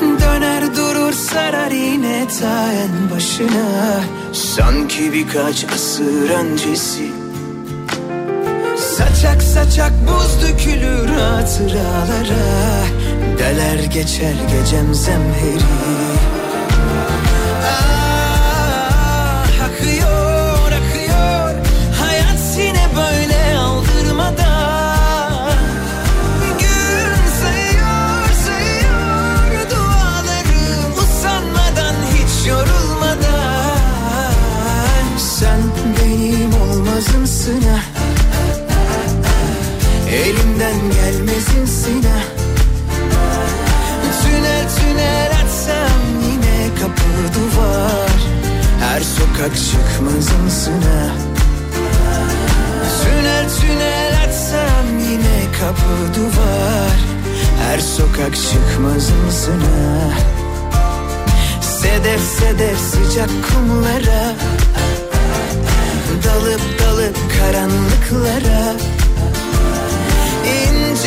Döner 0.01 0.75
durur 0.75 1.13
sarar 1.13 1.71
yine 1.71 2.27
ta 2.39 2.73
en 2.73 3.15
başına. 3.15 4.01
Sanki 4.33 5.13
birkaç 5.13 5.65
asır 5.75 6.29
öncesi. 6.29 7.11
Saçak 8.77 9.43
saçak 9.43 9.91
buz 10.07 10.41
dökülür 10.41 11.07
hatıralara. 11.07 12.45
Deler 13.39 13.83
geçer 13.83 14.35
gecem 14.51 14.93
zemheri 14.93 16.16
ha 41.37 42.19
Tünel 44.21 44.65
tünel 44.79 45.31
açsam 45.43 46.01
yine 46.23 46.75
kapı 46.79 47.33
duvar. 47.35 48.19
Her 48.79 49.01
sokak 49.01 49.55
çıkmazımsın 49.55 50.81
ha 50.81 51.09
Tünel 53.03 53.49
tünel 53.61 54.13
açsam 54.27 54.99
yine 54.99 55.51
kapı 55.59 56.19
duvar. 56.19 56.97
Her 57.61 57.79
sokak 57.79 58.35
çıkmazımsın 58.35 59.59
ha 59.61 60.09
Sedef 61.61 62.21
sedef 62.39 62.79
sıcak 62.79 63.29
kumlara. 63.29 64.33
Dalıp 66.23 66.61
dalıp 66.79 67.17
karanlıklara 67.39 68.96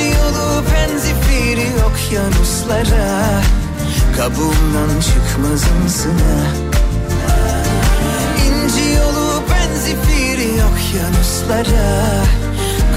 yolu 0.04 0.64
penzifiri 0.64 1.68
okyanuslara. 1.88 3.42
Kabuğumdan 4.16 5.00
çıkmazımsın 5.00 6.10
ha 6.18 6.40
İnci 8.46 8.90
yolu 8.98 9.42
penzifiri 9.48 10.50
okyanuslara. 10.64 12.24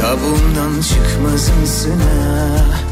Kabuğumdan 0.01 0.81
çıkmazımsın 0.81 1.99
ha 1.99 2.82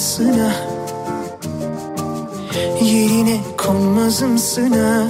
olmazımsın 0.00 0.38
ha 0.38 0.52
yerine 2.82 3.40
konmazımsın 3.56 4.70
ha 4.70 5.02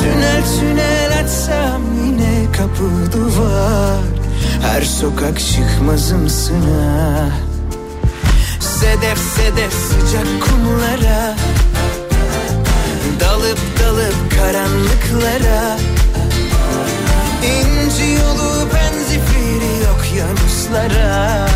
Tünel 0.00 0.42
tünel 0.60 1.18
açsam 1.24 1.82
yine 2.04 2.52
kapı 2.52 3.12
duvar. 3.12 4.00
Her 4.62 4.82
sokak 4.82 5.40
çıkmazımsın 5.40 6.60
ha 6.60 7.28
Sedef 8.60 9.18
sedef 9.18 9.72
sıcak 9.72 10.26
kumlara. 10.42 11.36
Dalıp 13.20 13.58
dalıp 13.80 14.36
karanlıklara. 14.36 15.78
İn 17.42 17.78
İnci 17.88 18.04
yolu 18.04 18.68
benzifiri 18.74 19.88
okyanuslara 19.96 21.48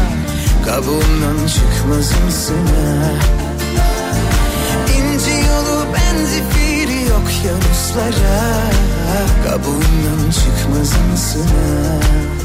Kabuğundan 0.66 1.46
çıkmaz 1.46 2.12
mısın 2.25 2.66
ha? 2.66 3.11
İnci 4.98 5.31
yolu 5.31 5.87
benzifiri 5.94 7.12
okyanuslara 7.14 8.70
Kabuğundan 9.44 10.31
çıkmaz 10.31 10.92
mısın 11.11 11.46
ha? 11.46 11.98
Ariş 12.29 12.41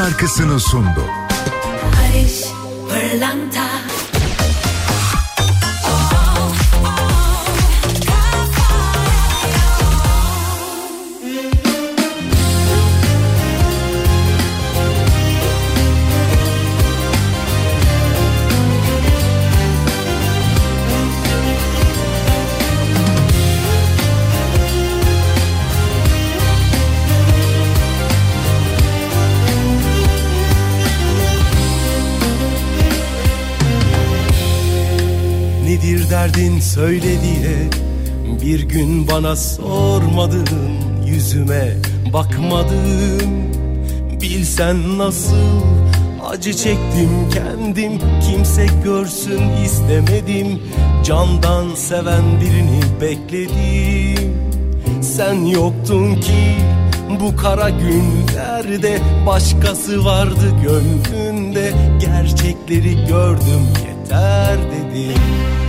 şarkısını 0.00 0.60
sundu. 0.60 1.04
Barış 1.92 2.44
Derdin 36.40 36.60
söyle 36.60 37.02
diye. 37.22 37.70
Bir 38.42 38.62
gün 38.62 39.08
bana 39.08 39.36
sormadın 39.36 40.46
Yüzüme 41.06 41.76
bakmadın. 42.12 43.30
Bilsen 44.20 44.98
nasıl 44.98 45.60
acı 46.30 46.54
çektim 46.54 47.10
kendim. 47.34 47.92
Kimse 48.30 48.66
görsün 48.84 49.42
istemedim. 49.64 50.62
Candan 51.04 51.74
seven 51.74 52.22
birini 52.40 53.00
bekledim. 53.00 54.34
Sen 55.02 55.34
yoktun 55.34 56.14
ki 56.14 56.56
bu 57.20 57.36
kara 57.36 57.70
günlerde. 57.70 58.98
Başkası 59.26 60.04
vardı 60.04 60.54
gönlünde. 60.62 61.72
Gerçekleri 62.00 63.06
gördüm 63.06 63.66
yeter 63.88 64.58
dedim 64.58 65.59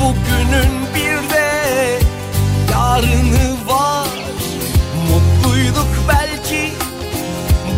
Bugünün 0.00 0.72
bir 0.94 1.30
de 1.30 1.98
yarını 2.72 3.66
var. 3.66 4.08
Mutluyduk 5.08 5.88
belki 6.08 6.72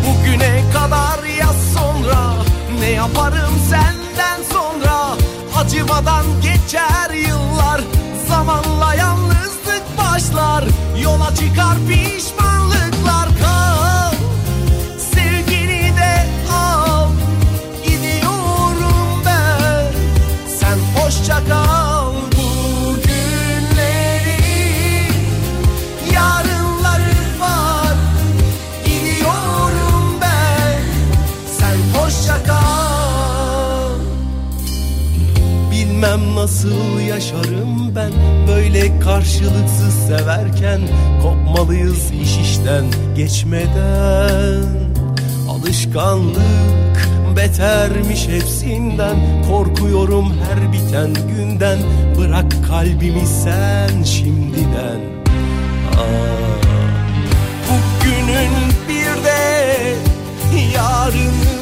bugüne 0.05 0.63
kadar 0.73 1.23
ya 1.39 1.49
sonra 1.73 2.33
Ne 2.79 2.89
yaparım 2.89 3.53
senden 3.69 4.43
sonra? 4.53 5.15
Acımadan 5.57 6.25
geçer 6.41 7.13
yıllar 7.27 7.81
Zamanla 8.29 8.95
yalnızlık 8.95 9.83
başlar 9.97 10.63
Yola 11.03 11.35
çıkar 11.35 11.77
pişmanlıklar 11.87 11.98
nasıl 36.59 36.99
yaşarım 36.99 37.95
ben 37.95 38.11
Böyle 38.47 38.99
karşılıksız 38.99 39.93
severken? 40.07 40.81
Kopmalıyız 41.21 42.11
iş 42.11 42.37
işten 42.37 42.85
geçmeden. 43.15 44.63
Alışkanlık 45.49 47.09
betermiş 47.35 48.27
hepsinden. 48.27 49.43
Korkuyorum 49.49 50.33
her 50.49 50.73
biten 50.73 51.13
günden. 51.35 51.79
Bırak 52.17 52.51
kalbimi 52.67 53.25
sen 53.43 54.03
şimdiden. 54.03 54.99
Aa, 55.97 56.59
Bugünün 57.69 58.51
bir 58.89 59.23
de 59.23 59.95
yarını 60.75 61.58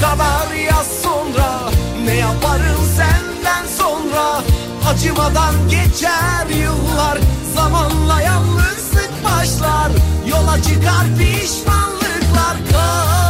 kadar 0.00 0.54
ya 0.54 0.82
sonra 1.02 1.70
Ne 2.04 2.14
yaparım 2.14 2.80
senden 2.96 3.66
sonra? 3.78 4.42
Acımadan 4.90 5.68
geçer 5.68 6.46
yıllar 6.62 7.18
Zamanla 7.54 8.20
yalnızlık 8.20 9.10
başlar 9.24 9.90
Yola 10.26 10.62
çıkar 10.62 11.06
pişmanlıklar. 11.18 12.56
Kal 12.72 13.23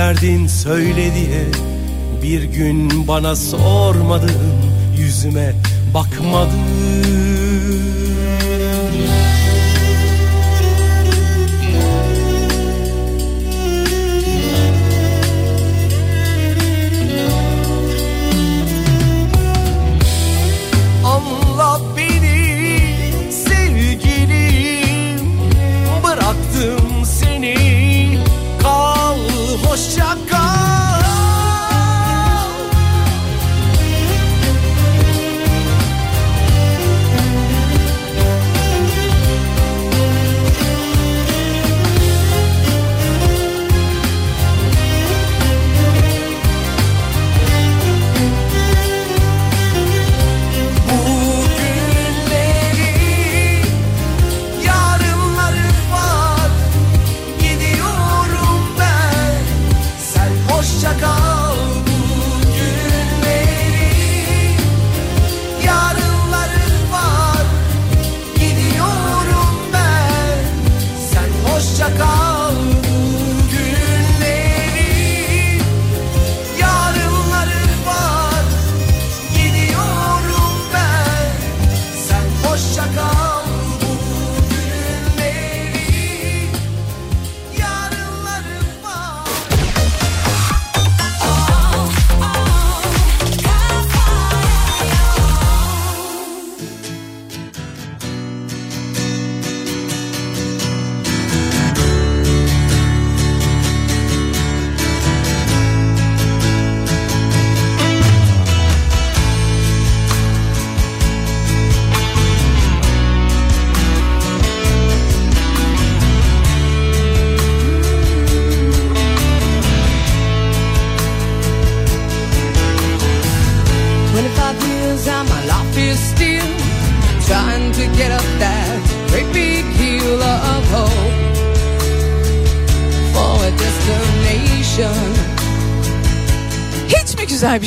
derdin 0.00 0.46
söyle 0.46 1.14
diye 1.14 1.44
Bir 2.22 2.42
gün 2.42 3.08
bana 3.08 3.36
sormadın 3.36 4.32
Yüzüme 4.98 5.52
bakmadın 5.94 7.19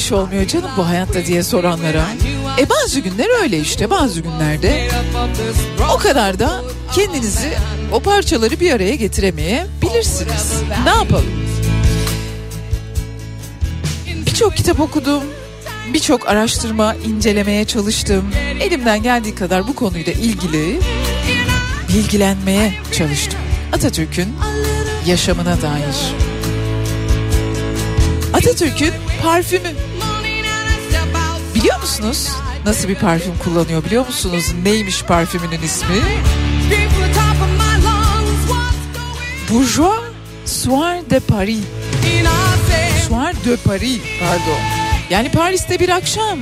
şey 0.04 0.18
olmuyor 0.18 0.48
canım 0.48 0.72
bu 0.78 0.88
hayatta 0.88 1.26
diye 1.26 1.44
soranlara? 1.44 2.06
E 2.60 2.70
bazı 2.70 3.00
günler 3.00 3.42
öyle 3.42 3.60
işte 3.60 3.90
bazı 3.90 4.22
günlerde 4.22 4.90
o 5.94 5.98
kadar 5.98 6.40
da 6.40 6.62
kendinizi 6.96 7.54
o 7.92 8.00
parçaları 8.00 8.60
bir 8.60 8.72
araya 8.72 8.96
getiremeye 8.96 9.66
bilirsiniz. 9.82 10.54
Ne 10.84 10.90
yapalım? 10.90 11.32
Birçok 14.26 14.58
kitap 14.58 14.80
okudum, 14.80 15.24
birçok 15.94 16.28
araştırma 16.28 16.96
incelemeye 16.96 17.66
çalıştım. 17.66 18.32
Elimden 18.62 19.04
geldiği 19.04 19.36
kadar 19.36 19.68
bu 19.68 19.76
konuyla 19.76 20.14
ilgili 20.14 20.80
bilgilenmeye 21.90 22.74
çalıştım. 22.92 23.40
Atatürk'ün 23.74 24.28
yaşamına 25.06 25.62
dair. 25.62 26.14
Atatürk'ün 28.34 28.94
parfümü. 29.24 29.70
Biliyor 31.64 31.80
musunuz? 31.80 32.30
Nasıl 32.66 32.88
bir 32.90 32.96
parfüm 32.96 33.38
kullanıyor 33.38 33.84
biliyor 33.86 34.06
musunuz? 34.06 34.52
Neymiş 34.64 35.04
parfümünün 35.04 35.62
ismi? 35.62 35.96
Bourgeois 39.50 40.02
Soir 40.46 41.10
de 41.10 41.20
Paris. 41.20 41.60
Soir 43.08 43.34
de 43.46 43.56
Paris 43.56 44.00
pardon. 44.20 44.60
Yani 45.10 45.32
Paris'te 45.32 45.80
bir 45.80 45.90
akşam. 45.90 46.40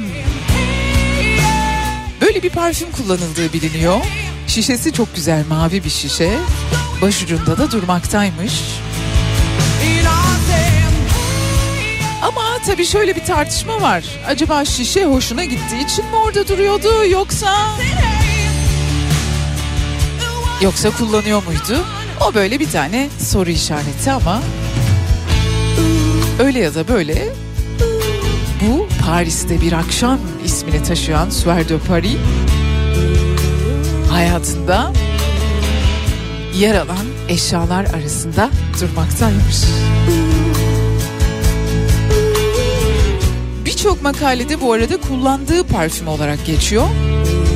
Böyle 2.21 2.43
bir 2.43 2.49
parfüm 2.49 2.91
kullanıldığı 2.91 3.53
biliniyor. 3.53 4.01
Şişesi 4.47 4.93
çok 4.93 5.15
güzel 5.15 5.43
mavi 5.49 5.83
bir 5.83 5.89
şişe. 5.89 6.37
Başucunda 7.01 7.57
da 7.57 7.71
durmaktaymış. 7.71 8.53
Tabii 12.65 12.85
şöyle 12.85 13.15
bir 13.15 13.25
tartışma 13.25 13.81
var. 13.81 14.03
Acaba 14.27 14.65
şişe 14.65 15.05
hoşuna 15.05 15.43
gittiği 15.43 15.85
için 15.85 16.05
mi 16.05 16.15
orada 16.25 16.47
duruyordu 16.47 17.05
yoksa... 17.09 17.55
Yoksa 20.61 20.89
kullanıyor 20.91 21.43
muydu? 21.43 21.85
O 22.29 22.33
böyle 22.33 22.59
bir 22.59 22.71
tane 22.71 23.09
soru 23.19 23.49
işareti 23.49 24.11
ama... 24.11 24.41
Öyle 26.39 26.59
ya 26.59 26.75
da 26.75 26.87
böyle 26.87 27.29
bu 28.61 28.87
Paris'te 29.05 29.61
bir 29.61 29.71
akşam 29.71 30.19
ismini 30.45 30.83
taşıyan 30.83 31.29
Soir 31.29 31.69
de 31.69 31.77
Paris 31.87 32.17
hayatında 34.11 34.91
yer 36.55 36.75
alan 36.75 37.05
eşyalar 37.29 37.85
arasında 37.85 38.49
durmaktaymış. 38.81 39.57
Birçok 43.81 44.01
makalede 44.01 44.61
bu 44.61 44.73
arada 44.73 44.97
kullandığı 44.97 45.63
parfüm 45.63 46.07
olarak 46.07 46.45
geçiyor. 46.45 46.87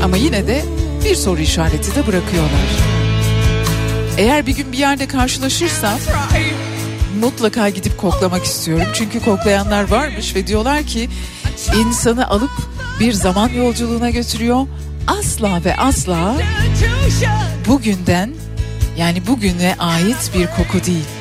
Ama 0.04 0.18
yine 0.18 0.48
de 0.48 0.66
bir 1.06 1.16
soru 1.16 1.42
işareti 1.42 1.96
de 1.96 2.08
bırakıyorlar. 2.08 2.70
Eğer 4.18 4.48
bir 4.48 4.56
gün 4.56 4.72
bir 4.72 4.78
yerde 4.78 5.08
karşılaşırsam 5.08 6.00
mutlaka 7.22 7.70
gidip 7.70 7.98
koklamak 7.98 8.46
istiyorum. 8.46 8.86
Çünkü 8.94 9.20
koklayanlar 9.20 9.92
varmış 9.92 10.36
ve 10.36 10.48
diyorlar 10.48 10.84
ki 10.84 11.10
insanı 11.80 12.28
alıp 12.28 12.52
bir 13.00 13.14
zaman 13.14 13.50
yolculuğuna 13.50 14.10
götürüyor. 14.10 14.68
Asla 15.08 15.64
ve 15.66 15.76
asla 15.76 16.36
bugünden 17.68 18.34
yani 18.98 19.28
bugüne 19.28 19.76
ait 19.80 20.32
bir 20.36 20.48
koku 20.48 20.86
değil. 20.86 21.15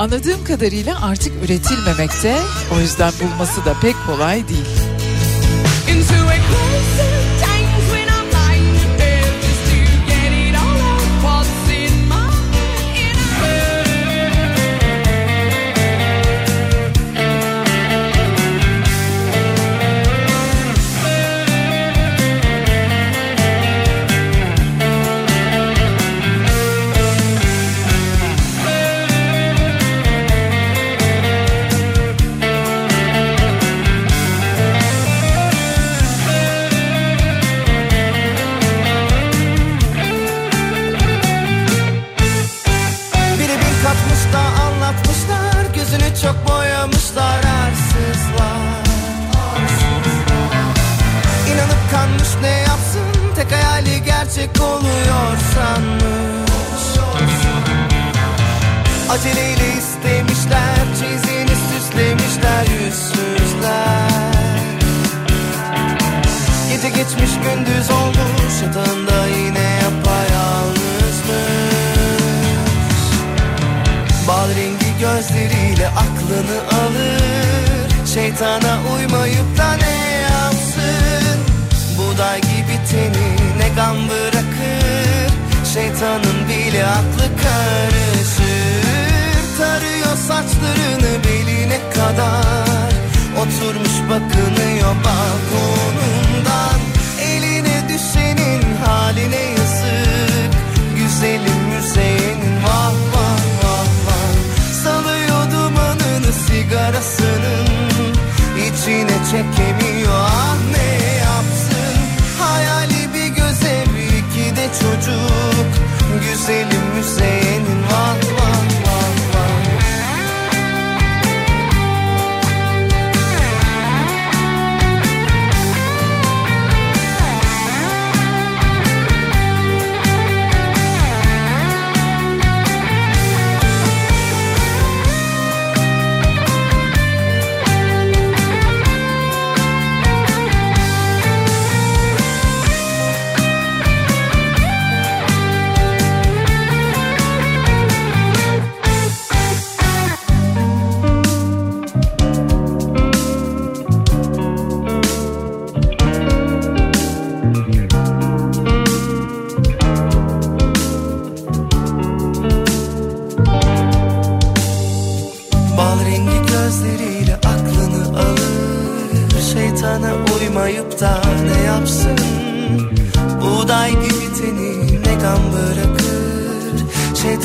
Anladığım 0.00 0.44
kadarıyla 0.44 1.02
artık 1.02 1.32
üretilmemekte. 1.44 2.38
O 2.76 2.80
yüzden 2.80 3.12
bulması 3.22 3.64
da 3.64 3.74
pek 3.82 3.94
kolay 4.06 4.48
değil. 4.48 4.66
Into 5.88 6.14
a 6.14 6.36
closer 6.36 7.19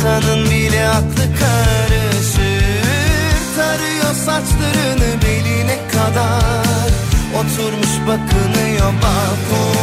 Şeytanın 0.06 0.46
bile 0.46 0.90
aklı 0.90 1.26
karışır. 1.40 2.86
Tarıyor 3.56 4.14
saçlarını 4.14 5.22
beline 5.24 5.80
kadar. 5.92 6.90
Oturmuş 7.36 8.08
bakınıyor 8.08 8.94
balkonundan 9.04 9.75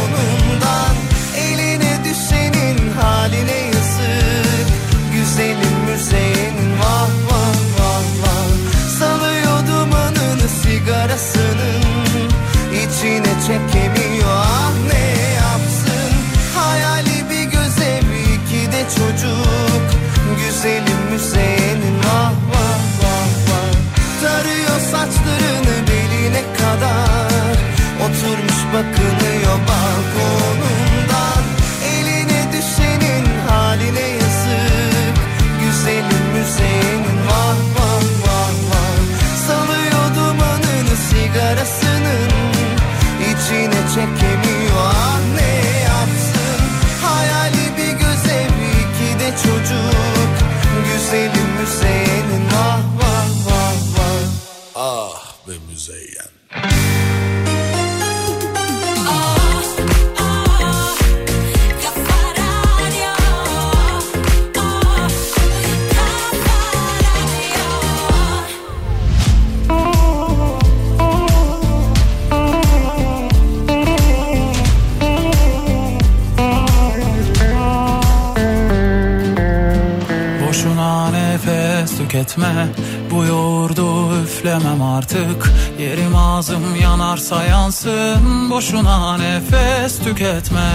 Boşuna 88.53 89.17
nefes 89.17 89.99
tüketme. 89.99 90.69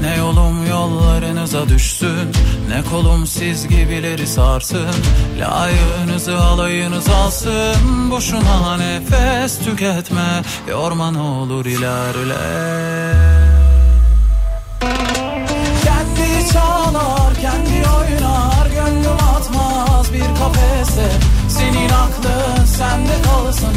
Ne 0.00 0.16
yolum 0.16 0.66
yollarınıza 0.66 1.68
düşsün 1.68 2.32
Ne 2.68 2.82
kolum 2.90 3.26
siz 3.26 3.68
gibileri 3.68 4.26
sarsın. 4.26 4.94
Layığınızı 5.38 6.38
alayınız 6.38 7.08
alsın 7.08 8.10
Boşuna 8.10 8.76
nefes 8.76 9.58
tüketme. 9.58 10.42
Yorma 10.68 11.10
ne 11.10 11.20
olur 11.20 11.66
ilerle. 11.66 12.44
Kendi 15.84 16.52
çalar, 16.52 17.34
kendi 17.40 17.88
oynar 17.88 18.66
Gönlüm 18.66 19.18
atmaz 19.36 20.12
bir 20.12 20.38
kafese. 20.38 21.08
Senin 21.48 21.88
aklın 21.88 22.64
sende 22.64 23.22
kalsın 23.24 23.74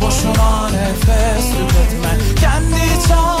Boşuna 0.00 0.68
nefes 0.70 1.44
tüketme. 1.44 2.10
Kendi 2.40 2.79
çalar, 3.10 3.39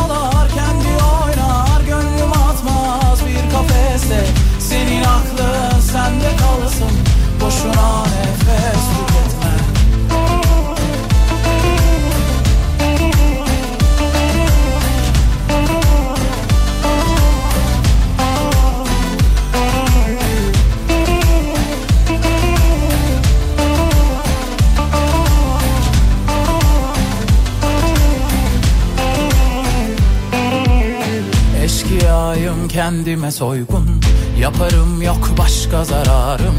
kendime 32.90 33.30
soygun 33.30 34.00
Yaparım 34.38 35.02
yok 35.02 35.30
başka 35.38 35.84
zararım. 35.84 36.54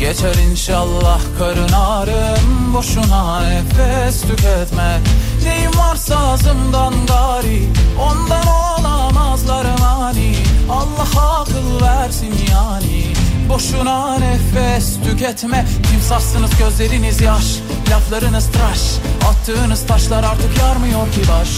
Geçer 0.00 0.34
inşallah 0.50 1.20
karın 1.38 1.72
ağrım 1.72 2.74
Boşuna 2.74 3.40
nefes 3.40 4.20
tüketme. 4.20 5.00
Neyim 5.44 5.70
varsa 5.78 6.16
ağzımdan 6.16 6.94
gari 7.06 7.68
Ondan 8.00 8.46
olamazlar 8.46 9.66
mani. 9.80 10.36
Allah 10.70 11.40
akıl 11.40 11.86
versin 11.86 12.34
yani 12.52 13.04
Boşuna 13.48 14.18
nefes 14.18 14.96
tüketme. 15.04 15.66
Timsahsınız 15.90 16.50
gözleriniz 16.58 17.20
yaş 17.20 17.58
Laflarınız 17.90 18.46
tıraş. 18.52 18.80
Attığınız 19.28 19.86
taşlar 19.86 20.24
artık 20.24 20.58
yarmıyor 20.58 21.12
ki 21.12 21.20
baş 21.28 21.48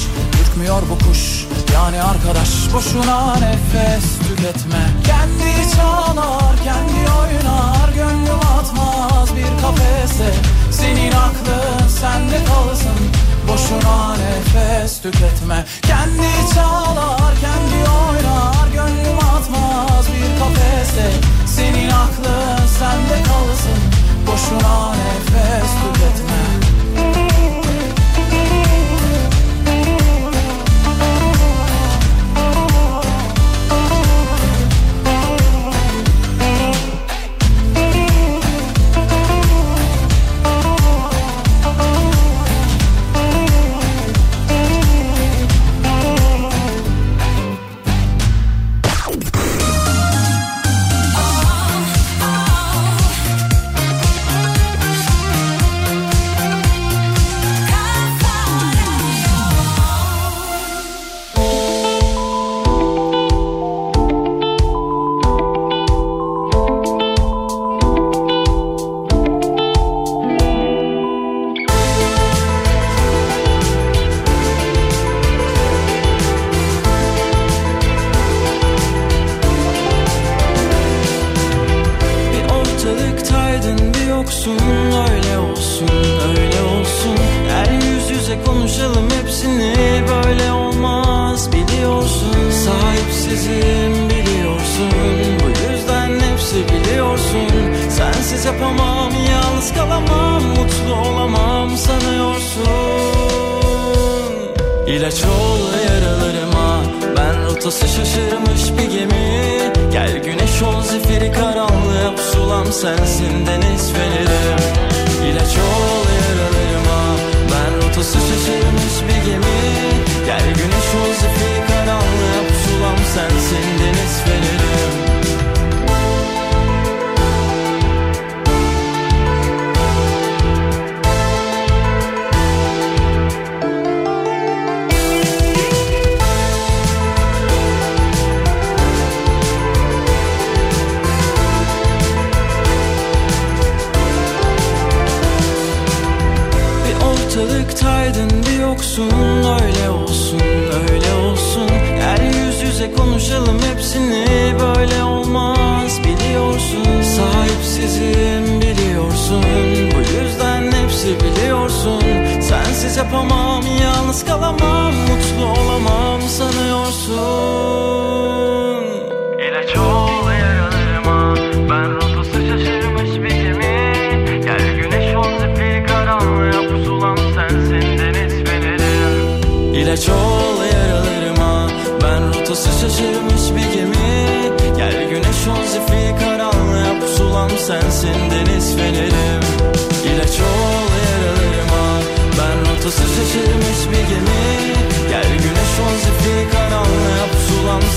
Ürkmüyor 0.57 0.83
bu 0.91 1.09
kuş. 1.09 1.47
Yani 1.75 2.03
arkadaş 2.03 2.49
Boşuna 2.75 3.35
nefes 3.35 4.19
tüketme. 4.19 4.87
Kendi 5.07 5.77
çalar 5.77 6.57
kendi 6.65 7.11
oynar 7.11 7.89
Gönlüm 7.95 8.41
atmaz 8.59 9.37
bir 9.37 9.63
kafese. 9.63 10.35
Senin 10.71 11.13
aklın 11.13 11.89
sende 11.89 12.45
kalsın. 12.45 12.99
Boşuna 13.49 14.17
nefes 14.17 15.03
tüketme. 15.03 15.65
Kendi 15.83 16.55
çalar 16.55 17.35
kendi 17.41 17.91
oynar 17.91 18.69
Gönlüm 18.73 19.19
atmaz 19.19 20.07
bir 20.09 20.39
kafese. 20.39 21.11
Senin 21.47 21.91
aklın 21.91 22.67
sende 22.79 23.23
kalsın. 23.23 23.81
Boşuna 24.27 24.93
nefes 24.95 25.71
tüketme 25.71 26.56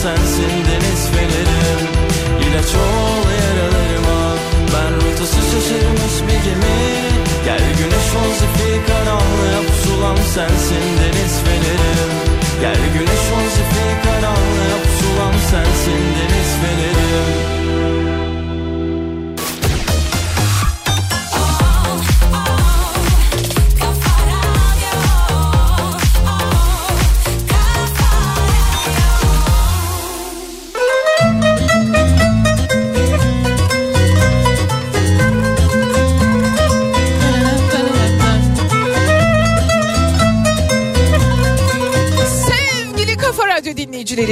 sensin 0.01 0.65
deniz 0.65 0.78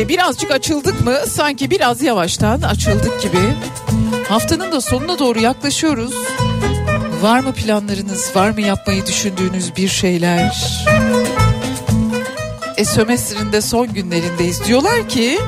birazcık 0.09 0.51
açıldık 0.51 1.05
mı? 1.05 1.15
Sanki 1.27 1.71
biraz 1.71 2.01
yavaştan 2.01 2.61
açıldık 2.61 3.21
gibi. 3.21 3.53
Haftanın 4.29 4.71
da 4.71 4.81
sonuna 4.81 5.19
doğru 5.19 5.39
yaklaşıyoruz. 5.39 6.13
Var 7.21 7.39
mı 7.39 7.53
planlarınız, 7.53 8.35
var 8.35 8.49
mı 8.49 8.61
yapmayı 8.61 9.05
düşündüğünüz 9.05 9.75
bir 9.75 9.87
şeyler? 9.87 10.85
E 12.77 12.85
sömestrin 12.85 13.51
de 13.51 13.61
son 13.61 13.93
günlerindeyiz. 13.93 14.65
Diyorlar 14.65 15.09
ki 15.09 15.39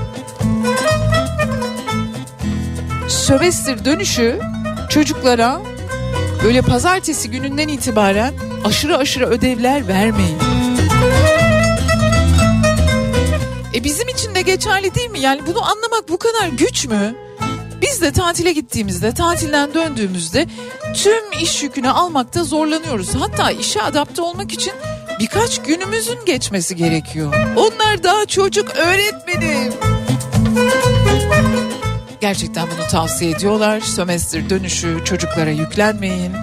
sömestr 3.07 3.85
dönüşü 3.85 4.39
çocuklara 4.89 5.61
böyle 6.43 6.61
pazartesi 6.61 7.31
gününden 7.31 7.67
itibaren 7.67 8.33
aşırı 8.63 8.97
aşırı 8.97 9.25
ödevler 9.25 9.87
vermeyin. 9.87 10.48
Geçerli 14.49 14.95
değil 14.95 15.09
mi? 15.09 15.19
Yani 15.19 15.41
bunu 15.47 15.63
anlamak 15.63 16.09
bu 16.09 16.17
kadar 16.17 16.47
güç 16.47 16.85
mü? 16.85 17.15
Biz 17.81 18.01
de 18.01 18.11
tatile 18.11 18.51
gittiğimizde, 18.51 19.13
tatilden 19.13 19.73
döndüğümüzde 19.73 20.45
tüm 20.93 21.31
iş 21.41 21.63
yükünü 21.63 21.89
almakta 21.89 22.43
zorlanıyoruz. 22.43 23.15
Hatta 23.15 23.51
işe 23.51 23.81
adapte 23.81 24.21
olmak 24.21 24.53
için 24.53 24.73
birkaç 25.19 25.61
günümüzün 25.61 26.25
geçmesi 26.25 26.75
gerekiyor. 26.75 27.33
Onlar 27.55 28.03
daha 28.03 28.25
çocuk 28.25 28.75
öğretmenim. 28.75 29.73
Gerçekten 32.21 32.67
bunu 32.77 32.87
tavsiye 32.87 33.31
ediyorlar. 33.31 33.79
Sömestr 33.79 34.49
dönüşü 34.49 34.97
çocuklara 35.05 35.49
yüklenmeyin. 35.49 36.33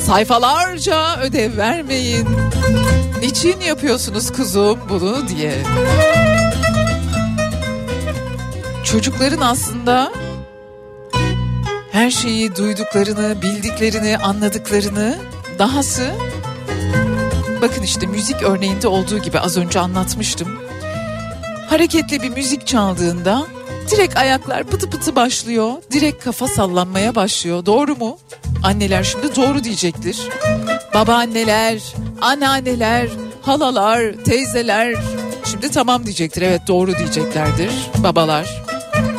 Sayfalarca 0.00 1.20
ödev 1.20 1.56
vermeyin. 1.56 2.28
Niçin 3.22 3.60
yapıyorsunuz 3.60 4.32
kuzum 4.32 4.78
bunu 4.88 5.28
diye. 5.28 5.54
Çocukların 8.92 9.40
aslında 9.40 10.12
her 11.92 12.10
şeyi 12.10 12.56
duyduklarını, 12.56 13.42
bildiklerini, 13.42 14.18
anladıklarını 14.18 15.18
dahası 15.58 16.10
bakın 17.62 17.82
işte 17.82 18.06
müzik 18.06 18.42
örneğinde 18.42 18.88
olduğu 18.88 19.18
gibi 19.18 19.40
az 19.40 19.56
önce 19.56 19.80
anlatmıştım. 19.80 20.48
Hareketli 21.68 22.22
bir 22.22 22.28
müzik 22.28 22.66
çaldığında 22.66 23.46
direkt 23.90 24.16
ayaklar 24.16 24.64
pıtı 24.64 24.90
pıtı 24.90 25.16
başlıyor. 25.16 25.72
Direkt 25.92 26.24
kafa 26.24 26.48
sallanmaya 26.48 27.14
başlıyor. 27.14 27.66
Doğru 27.66 27.96
mu? 27.96 28.18
Anneler 28.62 29.02
şimdi 29.02 29.36
doğru 29.36 29.64
diyecektir. 29.64 30.28
Babaanneler, 30.94 31.82
anneanneler, 32.20 33.08
halalar, 33.42 34.12
teyzeler 34.24 34.94
şimdi 35.44 35.70
tamam 35.70 36.04
diyecektir. 36.04 36.42
Evet 36.42 36.60
doğru 36.68 36.98
diyeceklerdir. 36.98 37.70
Babalar, 37.98 38.62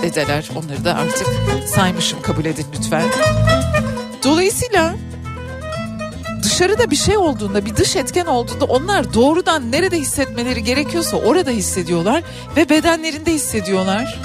dedeler 0.02 0.50
onları 0.56 0.86
da 0.86 0.96
artık 0.96 1.28
saymışım 1.76 2.22
kabul 2.22 2.46
edin 2.46 2.66
lütfen. 2.78 3.04
Dolayısıyla 4.24 4.96
dışarıda 6.44 6.92
bir 6.92 6.96
şey 6.96 7.18
olduğunda 7.18 7.66
bir 7.66 7.76
dış 7.76 7.96
etken 7.96 8.26
olduğunda 8.26 8.66
onlar 8.66 9.14
doğrudan 9.14 9.72
nerede 9.72 9.98
hissetmeleri 9.98 10.64
gerekiyorsa 10.64 11.18
orada 11.18 11.52
hissediyorlar 11.52 12.24
ve 12.56 12.70
bedenlerinde 12.70 13.34
hissediyorlar. 13.34 14.20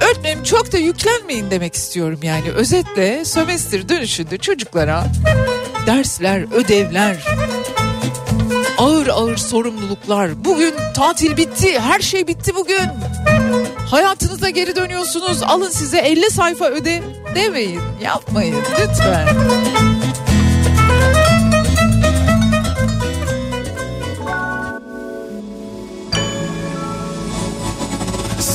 Öğretmenim 0.00 0.42
çok 0.42 0.72
da 0.72 0.78
yüklenmeyin 0.78 1.50
demek 1.50 1.74
istiyorum 1.74 2.20
yani. 2.22 2.50
Özetle 2.50 3.24
sömestr 3.24 3.88
dönüşünde 3.88 4.38
çocuklara 4.38 5.04
dersler, 5.86 6.54
ödevler, 6.54 7.16
ağır 8.78 9.06
ağır 9.06 9.36
sorumluluklar. 9.36 10.44
Bugün 10.44 10.74
tatil 10.94 11.36
bitti, 11.36 11.80
her 11.80 12.00
şey 12.00 12.26
bitti 12.26 12.54
bugün. 12.54 12.80
Hayatınıza 13.90 14.50
geri 14.50 14.76
dönüyorsunuz. 14.76 15.42
Alın 15.42 15.70
size 15.70 15.98
50 15.98 16.30
sayfa 16.30 16.64
ödev 16.64 17.02
demeyin. 17.34 17.80
Yapmayın 18.02 18.56
lütfen. 18.80 19.28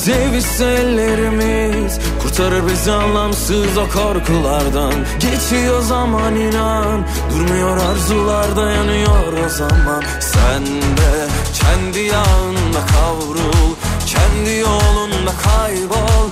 Sevişse 0.06 0.66
ellerimiz 0.66 2.00
Kurtarır 2.22 2.68
bizi 2.70 2.92
anlamsız 2.92 3.78
o 3.78 3.88
korkulardan 3.90 4.94
Geçiyor 5.20 5.82
zaman 5.82 6.36
inan 6.36 7.06
Durmuyor 7.30 7.78
arzular 7.78 8.56
dayanıyor 8.56 9.34
o 9.46 9.50
zaman 9.50 10.04
Sen 10.20 10.66
de 10.66 11.28
kendi 11.54 12.00
yağında 12.00 12.86
kavrul 12.94 13.76
kendi 14.06 14.56
yolunda 14.56 15.32
kaybol. 15.44 16.30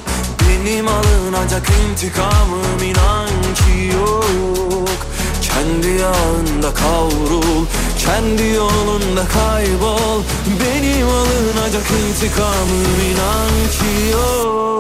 Benim 0.49 0.87
alınacak 0.87 1.67
intikamım 1.69 2.83
inan 2.83 3.29
ki 3.55 3.95
yok. 3.95 4.99
Kendi 5.41 5.87
yağında 5.87 6.73
kavrul. 6.73 7.65
Kendi 8.05 8.43
yolunda 8.43 9.25
kaybol. 9.27 10.21
Benim 10.59 11.07
alınacak 11.07 11.85
intikamım 11.91 12.97
inan 13.11 13.69
ki 13.71 14.11
yok. 14.11 14.73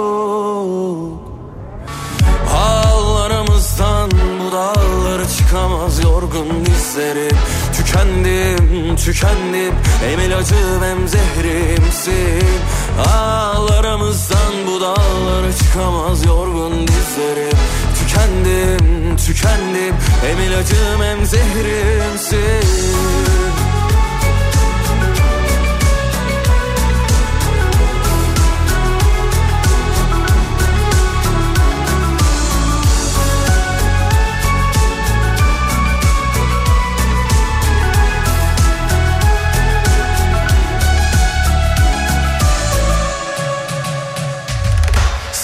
Ağlarımızdan 2.53 4.11
bu 4.11 4.51
dağlara 4.51 5.27
çıkamaz 5.37 6.03
yorgun 6.03 6.65
dizleri. 6.65 7.29
Tükendim, 7.77 8.95
tükendim. 8.95 9.73
Hem 10.01 10.19
ilacım 10.19 10.83
hem 10.83 11.07
zehrimsin 11.07 12.61
Ağlarımızdan 12.99 14.67
bu 14.67 14.81
dağlara 14.81 15.53
çıkamaz 15.53 16.25
yorgun 16.25 16.87
dizlerim. 16.87 17.57
Tükendim, 17.99 19.17
tükendim. 19.17 19.95
Hem 20.21 20.39
ilacım 20.39 21.01
hem 21.01 21.25
zehrimsin 21.25 23.52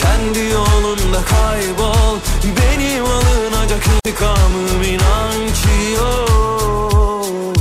Kendi 0.00 0.52
yolunda 0.52 1.20
kaybol 1.30 2.18
Benim 2.44 3.04
alınacak 3.04 3.86
intikamım 3.86 4.82
inan 4.82 5.46
ki 5.46 5.92
yok. 5.96 7.56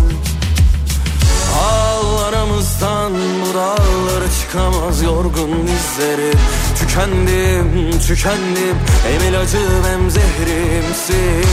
Ağlarımızdan 1.69 3.13
bu 3.13 3.53
dağlara 3.53 4.31
çıkamaz 4.41 5.01
yorgun 5.01 5.67
dizleri. 5.67 6.33
Tükendim, 6.79 7.99
tükendim 8.07 8.77
Hem 9.07 9.29
ilacım 9.29 9.83
hem 9.91 10.09
zehrimsin. 10.09 11.49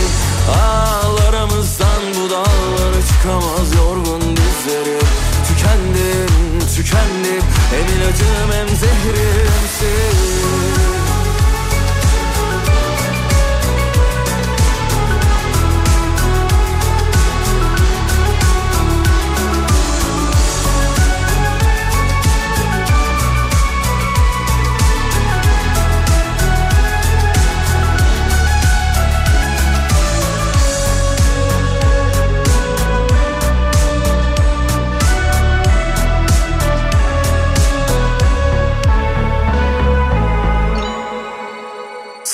Ağlarımızdan 0.51 2.03
bu 2.15 2.31
dağlara 2.31 3.01
çıkamaz 3.09 3.75
yorgun 3.75 4.21
dizleri. 4.21 4.99
Tükendim, 5.49 6.61
tükendim 6.77 7.43
Hem 7.71 7.87
ilacım 7.97 8.53
hem 8.53 8.69
zehrimsin 8.69 10.76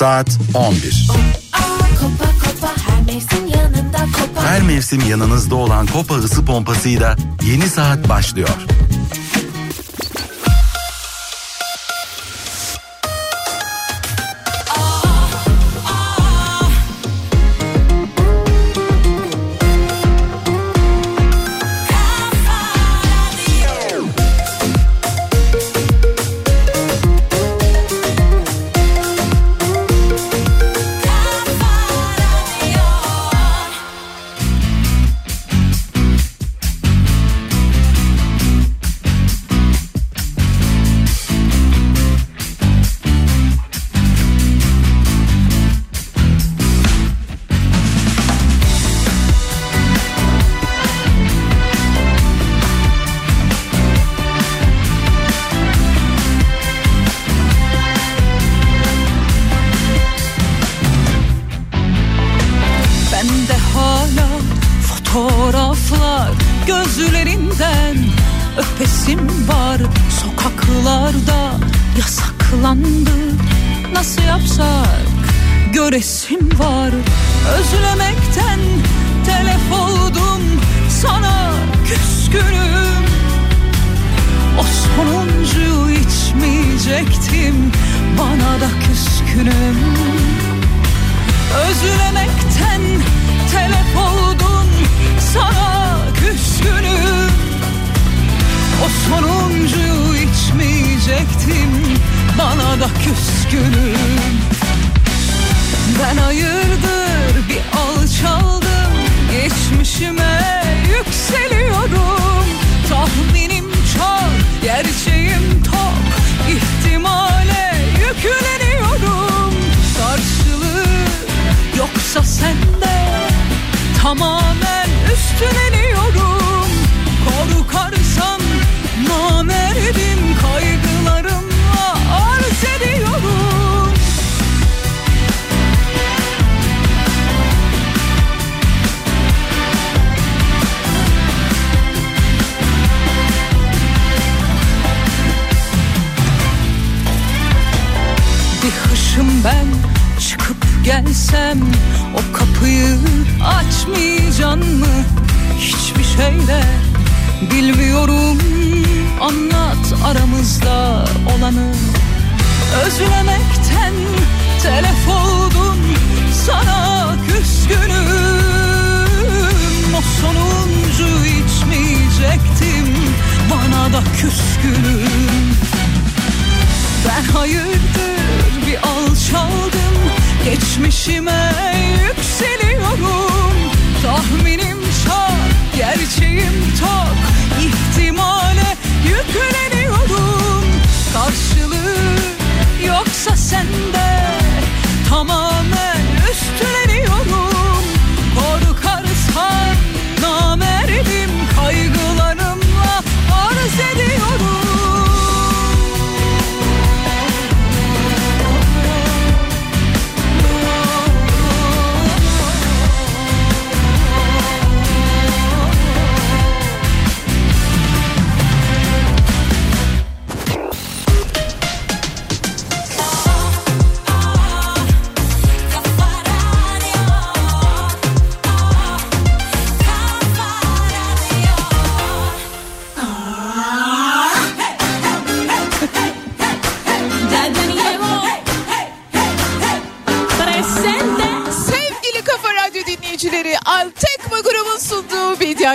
Saat 0.02 0.38
11. 0.54 1.08
Kopa 2.00 2.24
kopa 2.24 2.72
her 2.86 3.02
mevsim 3.06 3.46
yanında 3.46 3.98
kopa. 3.98 4.42
Her 4.42 4.62
mevsim 4.62 5.00
yanınızda 5.10 5.54
olan 5.54 5.86
Kopa 5.86 6.14
ısı 6.14 6.44
pompasıyla 6.44 7.16
yeni 7.46 7.68
saat 7.68 8.08
başlıyor. 8.08 8.48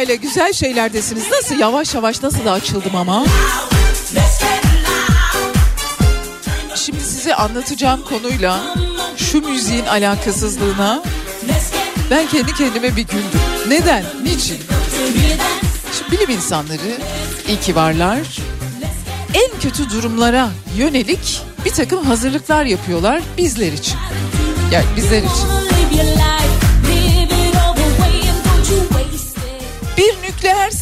İle 0.07 0.15
güzel 0.15 0.53
şeylerdesiniz. 0.53 1.31
Nasıl 1.31 1.59
yavaş 1.59 1.95
yavaş 1.95 2.23
nasıl 2.23 2.45
da 2.45 2.51
açıldım 2.51 2.95
ama. 2.95 3.25
Şimdi 6.75 6.99
size 6.99 7.35
anlatacağım 7.35 8.01
konuyla 8.03 8.75
şu 9.17 9.41
müziğin 9.41 9.85
alakasızlığına 9.85 11.03
ben 12.11 12.27
kendi 12.27 12.53
kendime 12.53 12.95
bir 12.95 13.01
güldüm. 13.01 13.41
Neden? 13.67 14.03
Niçin? 14.23 14.57
Şimdi 15.97 16.11
bilim 16.11 16.29
insanları 16.29 16.97
iyi 17.47 17.59
ki 17.59 17.75
varlar. 17.75 18.19
En 19.33 19.59
kötü 19.59 19.89
durumlara 19.89 20.49
yönelik 20.77 21.41
bir 21.65 21.71
takım 21.71 22.05
hazırlıklar 22.05 22.65
yapıyorlar 22.65 23.21
bizler 23.37 23.71
için. 23.71 23.97
Yani 24.71 24.85
bizler 24.97 25.19
için. 25.19 25.47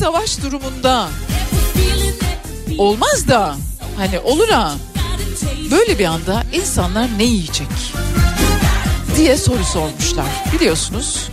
Savaş 0.05 0.41
durumunda 0.41 1.07
olmaz 2.77 3.27
da 3.27 3.55
hani 3.97 4.19
olur 4.19 4.49
ha 4.49 4.73
böyle 5.71 5.99
bir 5.99 6.05
anda 6.05 6.43
insanlar 6.53 7.07
ne 7.17 7.23
yiyecek 7.23 7.67
diye 9.17 9.37
soru 9.37 9.63
sormuşlar. 9.63 10.25
Biliyorsunuz 10.53 11.29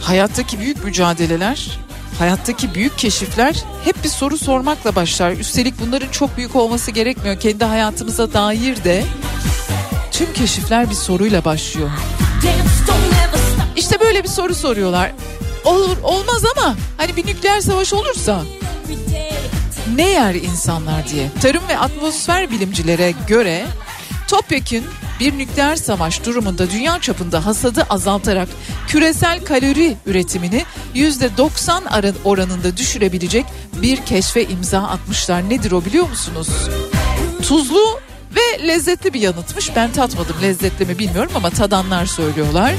hayattaki 0.00 0.58
büyük 0.58 0.84
mücadeleler, 0.84 1.78
hayattaki 2.18 2.74
büyük 2.74 2.98
keşifler 2.98 3.64
hep 3.84 4.04
bir 4.04 4.08
soru 4.08 4.38
sormakla 4.38 4.94
başlar. 4.94 5.32
Üstelik 5.32 5.74
bunların 5.80 6.08
çok 6.08 6.36
büyük 6.36 6.56
olması 6.56 6.90
gerekmiyor. 6.90 7.40
Kendi 7.40 7.64
hayatımıza 7.64 8.32
dair 8.32 8.84
de 8.84 9.04
tüm 10.12 10.32
keşifler 10.32 10.90
bir 10.90 10.94
soruyla 10.94 11.44
başlıyor. 11.44 11.90
İşte 13.76 14.00
böyle 14.00 14.24
bir 14.24 14.28
soru 14.28 14.54
soruyorlar. 14.54 15.12
Olur 15.64 15.96
olmaz 16.02 16.42
ama 16.56 16.76
hani 16.96 17.16
bir 17.16 17.26
nükleer 17.26 17.60
savaş 17.60 17.92
olursa 17.92 18.42
ne 19.96 20.10
yer 20.10 20.34
insanlar 20.34 21.08
diye. 21.08 21.30
Tarım 21.42 21.62
ve 21.68 21.78
atmosfer 21.78 22.50
bilimcilere 22.50 23.14
göre 23.28 23.66
topyekün 24.28 24.84
bir 25.20 25.38
nükleer 25.38 25.76
savaş 25.76 26.24
durumunda 26.26 26.70
dünya 26.70 27.00
çapında 27.00 27.46
hasadı 27.46 27.82
azaltarak 27.90 28.48
küresel 28.88 29.44
kalori 29.44 29.96
üretimini 30.06 30.64
%90 30.94 31.84
aran- 31.88 32.14
oranında 32.24 32.76
düşürebilecek 32.76 33.46
bir 33.82 33.96
keşfe 34.04 34.44
imza 34.44 34.78
atmışlar. 34.82 35.50
Nedir 35.50 35.72
o 35.72 35.84
biliyor 35.84 36.08
musunuz? 36.08 36.48
Tuzlu 37.42 38.00
ve 38.36 38.66
lezzetli 38.68 39.12
bir 39.14 39.20
yanıtmış. 39.20 39.76
Ben 39.76 39.92
tatmadım 39.92 40.36
lezzetli 40.42 40.84
mi 40.86 40.98
bilmiyorum 40.98 41.32
ama 41.34 41.50
tadanlar 41.50 42.06
söylüyorlar. 42.06 42.74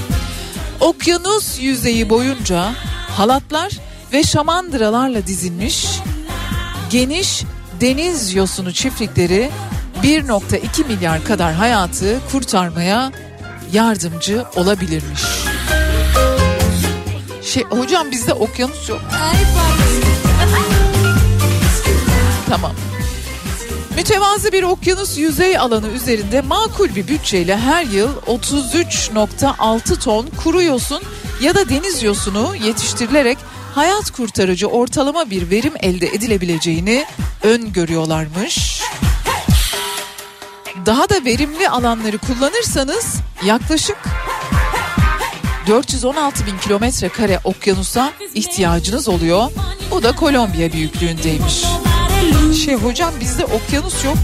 Okyanus 0.86 1.60
yüzeyi 1.60 2.10
boyunca 2.10 2.72
halatlar 3.18 3.72
ve 4.14 4.24
şamandıralarla 4.24 5.28
dizilmiş 5.28 5.88
geniş 6.90 7.44
deniz 7.82 8.34
yosunu 8.36 8.74
çiftlikleri 8.74 9.50
1.2 10.04 10.88
milyar 10.88 11.24
kadar 11.24 11.54
hayatı 11.54 12.20
kurtarmaya 12.32 13.12
yardımcı 13.74 14.46
olabilirmiş. 14.56 15.22
Şey 17.44 17.64
hocam 17.64 18.12
bizde 18.12 18.34
okyanus 18.34 18.90
yok. 18.90 19.02
Tamam. 22.50 22.76
Mütevazı 23.96 24.52
bir 24.52 24.64
okyanus 24.64 25.18
yüzey 25.18 25.58
alanı 25.58 25.88
üzerinde 25.88 26.42
makul 26.42 26.96
bir 26.96 27.08
bütçeyle 27.08 27.58
her 27.58 27.86
yıl 27.86 28.10
33.6 28.16 30.00
ton 30.00 30.28
kuru 30.44 30.62
yosun 30.62 31.04
ya 31.42 31.56
da 31.56 31.70
deniz 31.70 32.04
yosunu 32.04 32.56
yetiştirilerek 32.56 33.38
hayat 33.76 34.12
kurtarıcı 34.12 34.68
ortalama 34.68 35.30
bir 35.30 35.50
verim 35.50 35.74
elde 35.80 36.08
edilebileceğini 36.08 37.06
öngörüyorlarmış. 37.44 38.82
Daha 40.86 41.10
da 41.10 41.26
verimli 41.26 41.70
alanları 41.70 42.18
kullanırsanız 42.18 43.16
yaklaşık 43.46 43.98
416 45.68 46.46
bin 46.46 46.58
kilometre 46.58 47.10
kare 47.10 47.40
okyanusa 47.44 48.14
ihtiyacınız 48.34 49.10
oluyor. 49.10 49.52
Bu 49.92 50.04
da 50.04 50.12
Kolombiya 50.12 50.74
büyüklüğündeymiş. 50.74 51.64
Şey 52.66 52.76
hocam 52.76 53.14
bizde 53.20 53.46
okyanus 53.46 54.06
yok. 54.06 54.18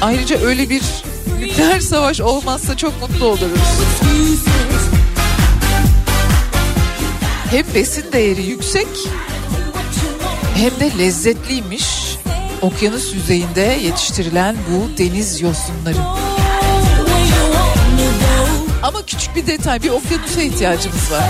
Ayrıca 0.00 0.38
öyle 0.38 0.70
bir 0.70 0.82
nükleer 1.40 1.80
savaş 1.80 2.20
olmazsa 2.20 2.76
çok 2.76 3.00
mutlu 3.00 3.26
oluruz. 3.26 3.60
Hem 7.50 7.64
besin 7.74 8.12
değeri 8.12 8.42
yüksek 8.42 8.86
hem 10.54 10.70
de 10.80 10.98
lezzetliymiş. 10.98 12.16
Okyanus 12.60 13.14
yüzeyinde 13.14 13.78
yetiştirilen 13.82 14.56
bu 14.70 14.98
deniz 14.98 15.40
yosunları. 15.40 15.98
Ama 18.82 19.06
küçük 19.06 19.36
bir 19.36 19.46
detay 19.46 19.82
bir 19.82 19.90
okyanusa 19.90 20.42
ihtiyacımız 20.42 21.12
var. 21.12 21.22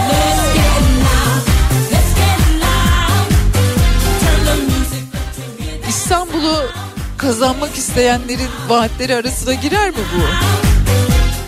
İstanbul'u 6.43 6.71
kazanmak 7.19 7.77
isteyenlerin 7.77 8.51
vaatleri 8.69 9.15
arasına 9.15 9.55
girer 9.55 9.91
mi 9.91 9.97
bu? 9.97 10.23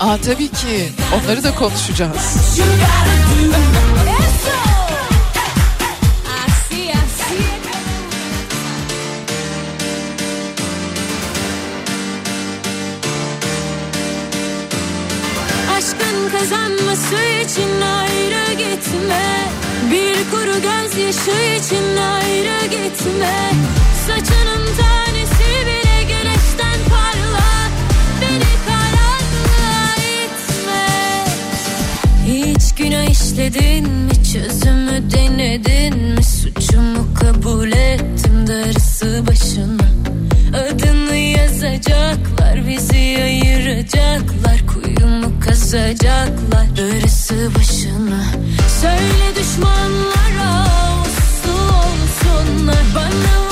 Aa 0.05 0.17
tabii 0.17 0.49
ki. 0.49 0.93
Onları 1.15 1.45
da 1.45 1.55
konuşacağız. 1.55 2.37
Aşkın 15.77 16.39
kazanması 16.39 17.15
için 17.45 17.81
ayrı 17.81 18.53
gitme 18.53 19.49
Bir 19.91 20.31
kuru 20.31 20.63
gözyaşı 20.63 21.61
için 21.61 21.97
ayrı 21.97 22.67
gitme 22.67 23.51
Saçının 24.07 24.67
tanesi 24.77 25.49
bile 25.67 26.03
güneşten 26.03 26.79
parla. 26.91 27.71
Beni 28.21 28.55
karanlığa 28.67 29.95
itme. 30.25 31.25
Hiç 32.27 32.75
günah 32.75 33.11
işledin 33.11 33.89
mi? 33.91 34.13
Çözümü 34.33 35.11
denedin 35.11 35.99
mi? 35.99 36.25
Suçumu 36.25 37.15
kabul 37.15 37.73
ettim 37.73 38.47
darısı 38.47 39.27
başına. 39.27 39.89
Adını 40.59 41.17
yazacaklar 41.17 42.69
bizi 42.69 43.23
ayıracaklar. 43.23 44.67
Kuyumu 44.67 45.41
kazacaklar 45.41 46.77
darısı 46.77 47.51
başına. 47.59 48.25
Söyle 48.81 49.37
düşmanlara 49.37 50.65
uslu 51.03 51.53
olsunlar. 51.53 52.85
Bana 52.95 53.44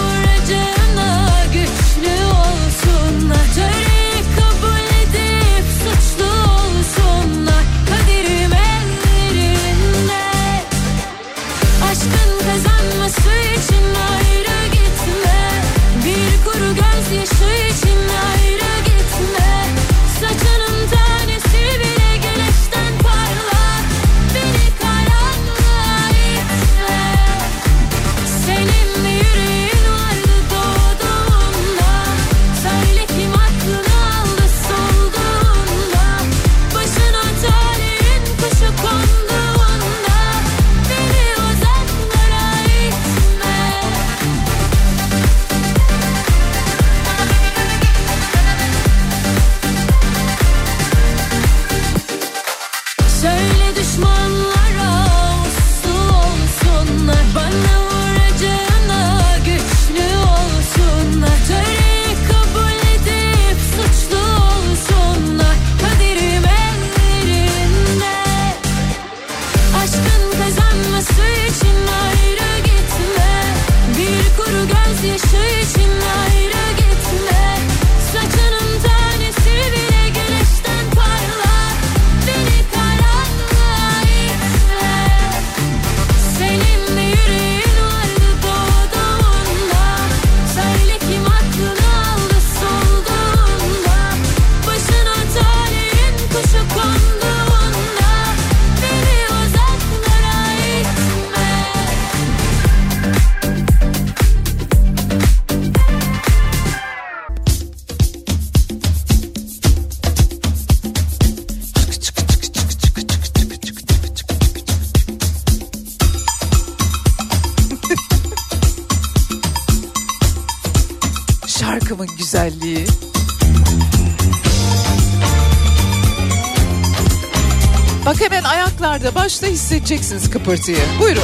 hissedeceksiniz 129.73 130.31
kıpırtıyı. 130.31 130.79
Buyurun. 131.01 131.23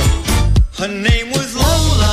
Her 0.78 0.88
name 0.88 1.32
was 1.32 1.54
Lola. 1.54 2.12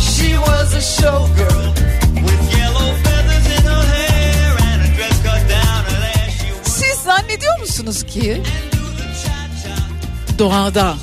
She 0.00 0.36
was 0.36 0.74
a 0.74 0.80
showgirl 0.80 1.74
with 2.14 2.58
yellow 2.58 2.96
feathers 3.04 3.46
in 3.46 3.66
her 3.66 3.84
hair 3.84 4.50
and 4.50 4.82
a 4.82 4.96
dress 4.96 5.16
cut 5.16 5.50
down 5.50 5.84
her 5.90 6.28
ass. 6.28 6.38
She 6.40 6.70
Siz 6.70 6.98
zannediyor 7.04 7.60
musunuz 7.60 8.02
ki 8.02 8.42
doğada 10.38 10.94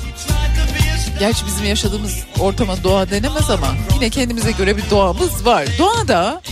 Gerçi 1.18 1.46
bizim 1.46 1.64
yaşadığımız 1.64 2.14
ortama 2.40 2.84
doğa 2.84 3.10
denemez 3.10 3.50
ama 3.50 3.68
yine 3.94 4.10
kendimize 4.10 4.50
göre 4.50 4.76
bir 4.76 4.90
doğamız 4.90 5.46
var. 5.46 5.66
Doğada 5.78 6.42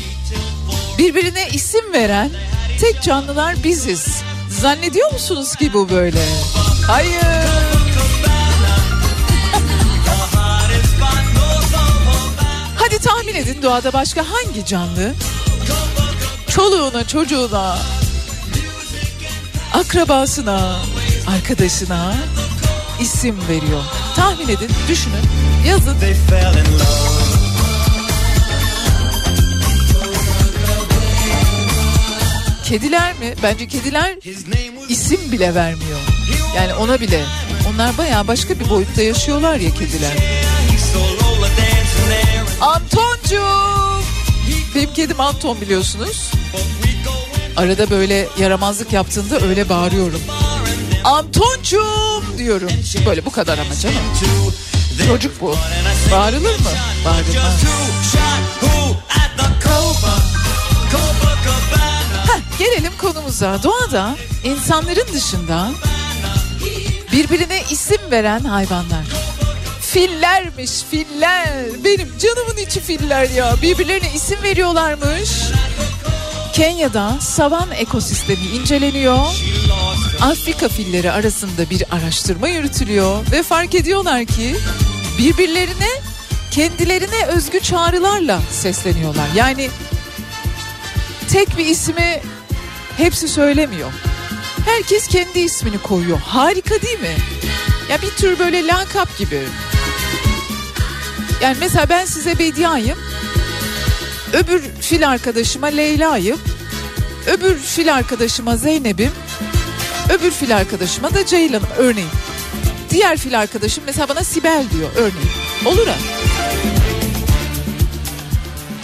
birbirine 0.99 1.49
isim 1.49 1.93
veren 1.93 2.31
tek 2.81 3.03
canlılar 3.03 3.65
biziz. 3.65 4.23
Zannediyor 4.51 5.13
musunuz 5.13 5.57
ki 5.57 5.73
bu 5.73 5.91
böyle? 5.91 6.25
Hayır. 6.87 7.70
Edin 13.51 13.63
doğada 13.63 13.93
başka 13.93 14.25
hangi 14.31 14.67
canlı? 14.67 15.13
Çoluğuna, 16.49 17.07
çocuğuna, 17.07 17.79
akrabasına, 19.75 20.77
arkadaşına 21.29 22.15
isim 23.01 23.37
veriyor. 23.49 23.83
Tahmin 24.17 24.49
edin, 24.49 24.71
düşünün, 24.89 25.25
yazın. 25.67 25.97
Kediler 32.65 33.13
mi? 33.13 33.35
Bence 33.43 33.69
kediler 33.69 34.15
isim 34.89 35.33
bile 35.33 35.55
vermiyor. 35.55 35.99
Yani 36.57 36.75
ona 36.75 37.01
bile. 37.01 37.25
Onlar 37.71 37.99
bayağı 37.99 38.27
başka 38.29 38.61
bir 38.61 38.71
boyutta 38.71 39.03
yaşıyorlar 39.03 39.57
ya 39.57 39.75
kediler. 39.75 40.13
Antoncuğum. 42.61 44.03
Benim 44.75 44.93
kedim 44.95 45.21
Anton 45.21 45.61
biliyorsunuz. 45.61 46.31
Arada 47.57 47.91
böyle 47.91 48.29
yaramazlık 48.39 48.93
yaptığında 48.93 49.41
öyle 49.41 49.69
bağırıyorum. 49.69 50.21
Antoncuğum 51.05 52.23
diyorum. 52.39 52.71
Böyle 53.07 53.25
bu 53.27 53.31
kadar 53.31 53.59
ama 53.59 53.75
canım. 53.83 53.97
Çocuk 55.09 55.41
bu. 55.41 55.57
Bağırılır 56.13 56.59
mı? 56.61 56.71
Bağırılmaz. 57.05 57.63
Heh, 62.27 62.59
gelelim 62.59 62.93
konumuza. 62.99 63.63
Doğada 63.63 64.17
insanların 64.45 65.13
dışında 65.15 65.71
birbirine 67.13 67.63
isim 67.71 68.11
veren 68.11 68.41
hayvanlar. 68.41 69.20
Fillermiş 69.93 70.71
filler. 70.91 71.49
Benim 71.85 72.09
canımın 72.19 72.57
içi 72.57 72.81
filler 72.81 73.31
ya. 73.31 73.55
Birbirlerine 73.63 74.13
isim 74.15 74.43
veriyorlarmış. 74.43 75.31
Kenya'da 76.53 77.17
savan 77.21 77.71
ekosistemi 77.71 78.45
inceleniyor. 78.45 79.19
Afrika 80.21 80.69
filleri 80.69 81.13
arasında 81.13 81.71
bir 81.71 81.85
araştırma 81.91 82.49
yürütülüyor 82.49 83.31
ve 83.33 83.43
fark 83.43 83.75
ediyorlar 83.75 84.25
ki 84.25 84.57
birbirlerine 85.19 85.91
kendilerine 86.51 87.27
özgü 87.27 87.61
çağrılarla 87.61 88.41
sesleniyorlar. 88.51 89.29
Yani 89.37 89.71
tek 91.29 91.59
bir 91.59 91.67
ismi 91.67 92.23
hepsi 92.97 93.29
söylemiyor. 93.29 93.93
Herkes 94.67 95.09
kendi 95.09 95.39
ismini 95.39 95.79
koyuyor. 95.79 96.19
Harika 96.19 96.83
değil 96.83 97.01
mi? 97.01 97.17
Ya 97.91 98.03
bir 98.03 98.11
tür 98.11 98.39
böyle 98.39 98.67
lakap 98.67 99.19
gibi. 99.19 99.41
Yani 101.43 101.57
mesela 101.61 101.89
ben 101.89 102.05
size 102.05 102.39
Bedia'yım. 102.39 102.99
Öbür 104.33 104.63
fil 104.81 105.09
arkadaşıma 105.09 105.67
Leyla'yım. 105.67 106.39
Öbür 107.27 107.59
fil 107.59 107.95
arkadaşıma 107.95 108.57
Zeynep'im. 108.57 109.13
Öbür 110.11 110.31
fil 110.31 110.57
arkadaşıma 110.57 111.15
da 111.15 111.27
Ceylan'ım 111.27 111.69
örneğin. 111.79 112.09
Diğer 112.91 113.17
fil 113.19 113.39
arkadaşım 113.41 113.85
mesela 113.87 114.09
bana 114.09 114.25
Sibel 114.25 114.65
diyor 114.73 114.91
örneğin. 114.97 115.31
Olur 115.67 115.87
ha? 115.87 115.95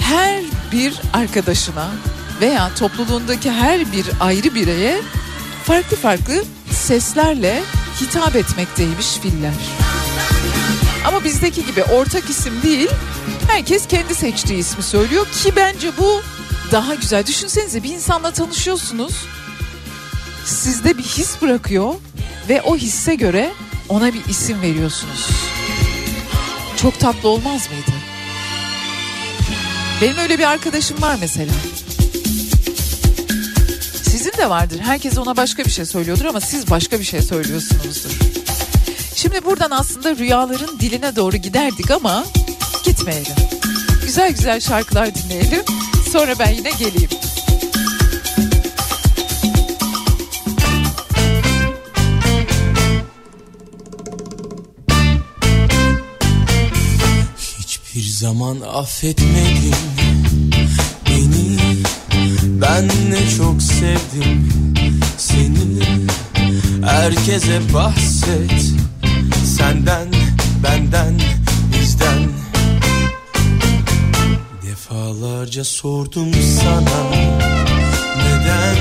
Her 0.00 0.42
bir 0.72 0.94
arkadaşına 1.12 1.90
veya 2.40 2.70
topluluğundaki 2.74 3.50
her 3.50 3.92
bir 3.92 4.06
ayrı 4.20 4.54
bireye 4.54 5.00
farklı 5.64 5.96
farklı 5.96 6.44
seslerle 6.70 7.62
hitap 8.00 8.36
etmekteymiş 8.36 9.06
filler. 9.06 9.52
Ama 11.06 11.24
bizdeki 11.24 11.66
gibi 11.66 11.82
ortak 11.82 12.30
isim 12.30 12.62
değil, 12.62 12.88
herkes 13.48 13.86
kendi 13.86 14.14
seçtiği 14.14 14.58
ismi 14.58 14.82
söylüyor 14.82 15.26
ki 15.26 15.56
bence 15.56 15.90
bu 15.98 16.22
daha 16.72 16.94
güzel. 16.94 17.26
Düşünsenize 17.26 17.82
bir 17.82 17.90
insanla 17.90 18.30
tanışıyorsunuz, 18.30 19.14
sizde 20.44 20.98
bir 20.98 21.02
his 21.02 21.42
bırakıyor 21.42 21.94
ve 22.48 22.62
o 22.62 22.76
hisse 22.76 23.14
göre 23.14 23.52
ona 23.88 24.14
bir 24.14 24.24
isim 24.24 24.62
veriyorsunuz. 24.62 25.28
Çok 26.76 27.00
tatlı 27.00 27.28
olmaz 27.28 27.68
mıydı? 27.70 27.92
Benim 30.02 30.18
öyle 30.18 30.38
bir 30.38 30.44
arkadaşım 30.44 31.02
var 31.02 31.16
mesela. 31.20 31.52
Sizin 34.02 34.32
de 34.38 34.50
vardır. 34.50 34.80
Herkes 34.80 35.18
ona 35.18 35.36
başka 35.36 35.64
bir 35.64 35.70
şey 35.70 35.84
söylüyordur 35.84 36.24
ama 36.24 36.40
siz 36.40 36.70
başka 36.70 37.00
bir 37.00 37.04
şey 37.04 37.22
söylüyorsunuzdur. 37.22 38.25
Şimdi 39.16 39.44
buradan 39.44 39.70
aslında 39.70 40.16
rüyaların 40.16 40.80
diline 40.80 41.16
doğru 41.16 41.36
giderdik 41.36 41.90
ama 41.90 42.24
gitmeyelim. 42.84 43.34
Güzel 44.04 44.30
güzel 44.32 44.60
şarkılar 44.60 45.14
dinleyelim. 45.14 45.62
Sonra 46.12 46.34
ben 46.38 46.50
yine 46.50 46.70
geleyim. 46.70 47.10
Hiçbir 57.58 58.02
zaman 58.02 58.60
affetmedin 58.60 59.74
beni 61.06 61.58
Ben 62.60 62.88
ne 62.88 63.36
çok 63.36 63.62
sevdim 63.62 64.48
seni 65.18 65.66
Herkese 66.86 67.74
bahset 67.74 68.75
Senden, 69.56 70.10
benden, 70.62 71.20
bizden. 71.72 72.30
Defalarca 74.62 75.64
sordum 75.64 76.32
sana 76.34 77.00
Neden 78.16 78.76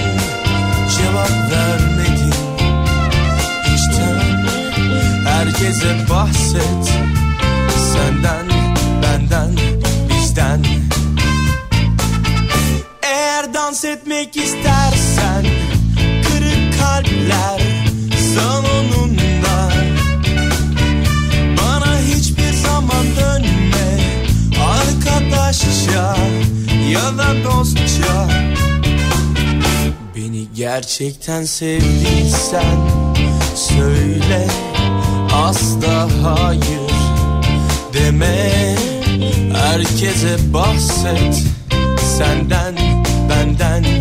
cevap 0.98 1.52
vermedin? 1.52 2.34
İçten 3.76 4.46
herkese 5.26 6.06
bahset 6.10 7.15
ya 26.96 27.18
da 27.18 27.44
dostça. 27.44 28.28
Beni 30.16 30.48
gerçekten 30.56 31.44
sevdiysen 31.44 32.78
söyle 33.56 34.48
asla 35.34 36.08
hayır 36.24 36.92
deme. 37.94 38.76
Herkese 39.54 40.54
bahset 40.54 41.44
senden 42.18 42.76
benden 43.30 43.95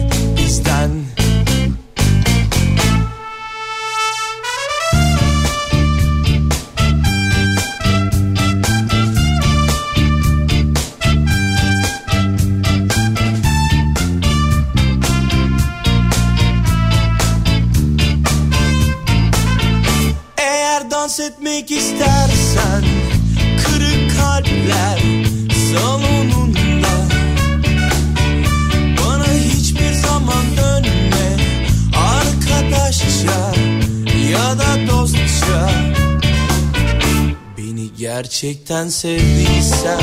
Gerçekten 38.34 38.88
sevdiysen 38.88 40.00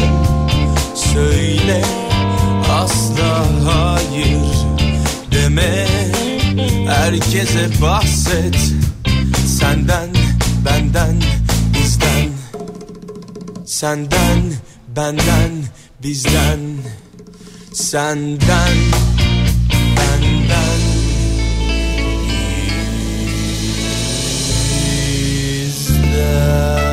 söyle 1.14 1.82
asla 2.72 3.46
hayır 3.66 4.42
deme. 5.32 5.88
Herkese 6.88 7.70
bahset 7.82 8.56
senden 9.60 10.10
benden 10.66 11.22
bizden. 11.74 12.30
Senden 13.66 14.54
benden 14.96 15.52
bizden. 16.04 16.60
Senden 17.74 18.78
benden. 19.98 20.82
Bizden. 25.58 26.91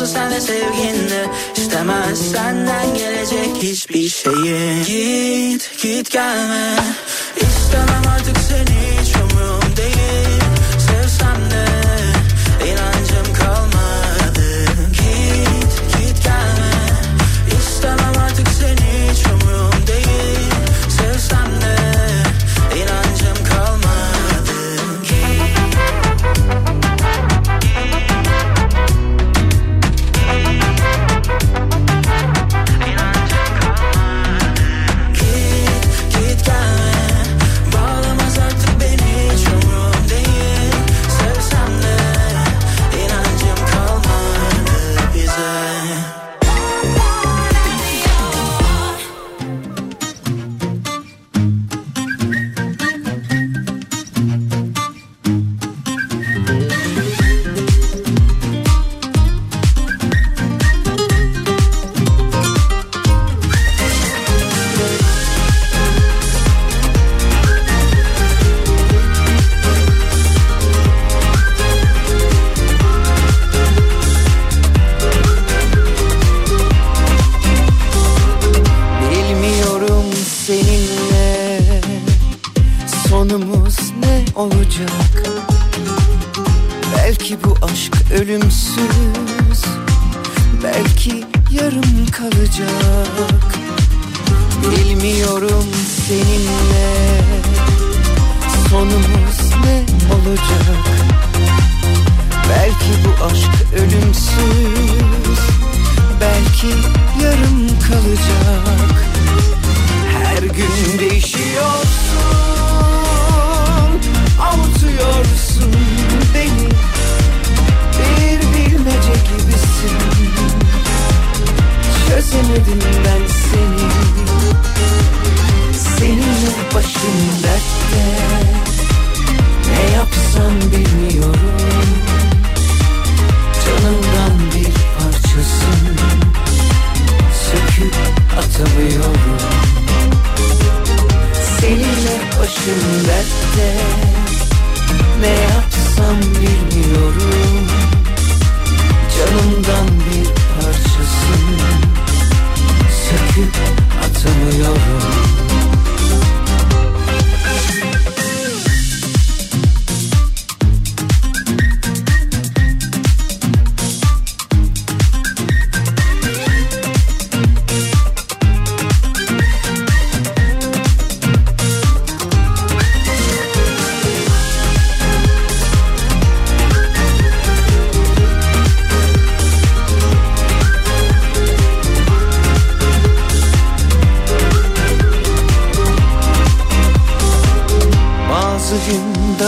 olsa 0.00 0.06
sen 0.06 0.30
de 0.30 0.40
sevginle 0.40 1.26
İstemez. 1.56 2.30
Senden 2.32 2.94
gelecek 2.94 3.62
hiçbir 3.62 4.08
şeyi 4.08 4.84
Git 4.84 5.82
git 5.82 6.10
gelme. 6.10 6.76
İstemem 7.36 8.02
artık 8.14 8.36
seni 8.38 9.07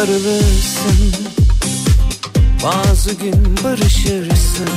darılırsın 0.01 1.13
Bazı 2.65 3.13
gün 3.13 3.57
barışırsın. 3.65 4.69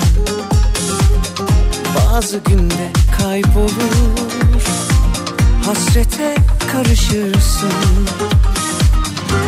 Bazı 1.95 2.37
günde 2.37 2.91
kaybolur. 3.17 4.63
Hasrete 5.65 6.35
karışırsın. 6.71 7.73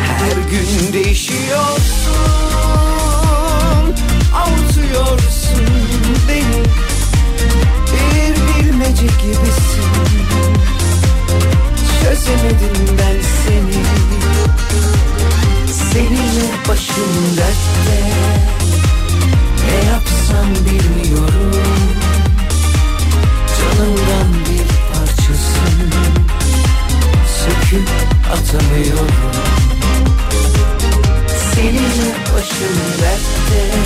Her 0.02 0.50
gün 0.50 0.92
değişiyorsun. 0.92 2.14
Avutuyorsun 4.34 5.66
beni. 6.28 6.62
Bir 7.92 8.64
bilmece 8.64 9.06
gibisin. 9.06 9.86
Çözemedim 12.02 12.98
ben 12.98 13.20
seni 13.46 13.86
Seninle 15.76 16.50
başım 16.68 17.36
dertte. 17.36 17.98
Ne 19.66 19.90
yapsam 19.90 20.54
bilmiyorum. 20.54 21.52
Canımdan 23.58 24.32
bir 24.46 24.66
parçasını 24.92 26.06
Söküp 27.38 27.88
atamıyorum. 28.32 29.10
Seninle 31.54 32.14
başım 32.34 32.76
dertte. 33.02 33.76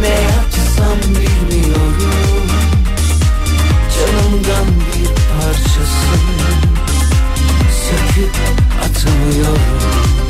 Ne 0.00 0.08
yapsam 0.08 0.98
bilmiyorum. 1.08 2.46
Canımdan 3.94 4.66
bir 4.66 5.06
parçasını 5.06 6.52
Söküp 7.70 8.36
atamıyorum 8.84 10.21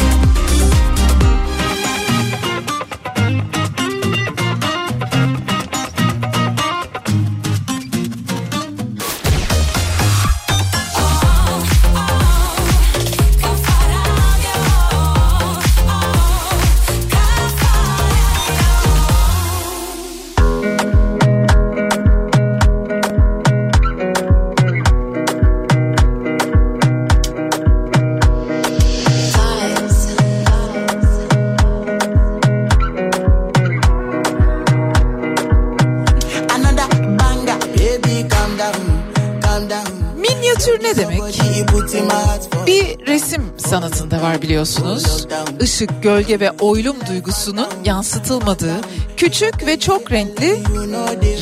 biliyorsunuz. 44.62 45.26
Işık, 45.60 46.02
gölge 46.02 46.40
ve 46.40 46.50
oylum 46.50 46.96
duygusunun 47.08 47.66
yansıtılmadığı 47.84 48.80
küçük 49.16 49.66
ve 49.66 49.80
çok 49.80 50.12
renkli 50.12 50.62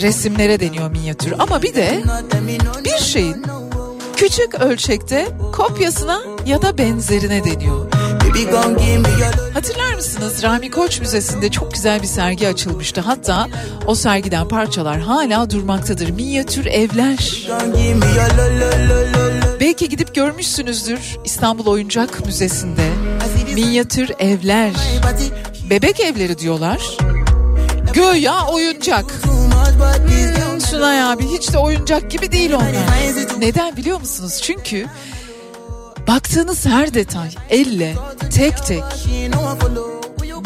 resimlere 0.02 0.60
deniyor 0.60 0.90
minyatür. 0.90 1.34
Ama 1.38 1.62
bir 1.62 1.74
de 1.74 2.02
bir 2.84 2.98
şeyin 2.98 3.44
küçük 4.16 4.54
ölçekte 4.54 5.28
kopyasına 5.52 6.20
ya 6.46 6.62
da 6.62 6.78
benzerine 6.78 7.44
deniyor. 7.44 7.92
Hatırlar 9.54 9.94
mısınız 9.94 10.42
Rami 10.42 10.70
Koç 10.70 11.00
Müzesi'nde 11.00 11.50
çok 11.50 11.74
güzel 11.74 12.02
bir 12.02 12.06
sergi 12.06 12.48
açılmıştı. 12.48 13.00
Hatta 13.00 13.48
o 13.86 13.94
sergiden 13.94 14.48
parçalar 14.48 15.00
hala 15.00 15.50
durmaktadır. 15.50 16.10
Minyatür 16.10 16.66
evler. 16.66 17.48
Belki 19.60 19.88
gidip 19.88 20.14
görmüşsünüzdür 20.14 21.18
İstanbul 21.24 21.66
Oyuncak 21.66 22.26
Müzesi'nde. 22.26 22.99
Minyatür 23.54 24.10
evler. 24.18 24.70
Bebek 25.70 26.00
evleri 26.00 26.38
diyorlar. 26.38 26.96
Göya 27.92 28.46
oyuncak. 28.46 29.04
Hmm, 29.24 30.60
Sunay 30.60 31.02
abi 31.02 31.24
hiç 31.26 31.52
de 31.52 31.58
oyuncak 31.58 32.10
gibi 32.10 32.32
değil 32.32 32.52
onlar. 32.52 32.72
Neden 33.38 33.76
biliyor 33.76 34.00
musunuz? 34.00 34.40
Çünkü 34.42 34.86
baktığınız 36.08 36.66
her 36.66 36.94
detay 36.94 37.30
elle 37.50 37.94
tek 38.34 38.66
tek 38.66 38.82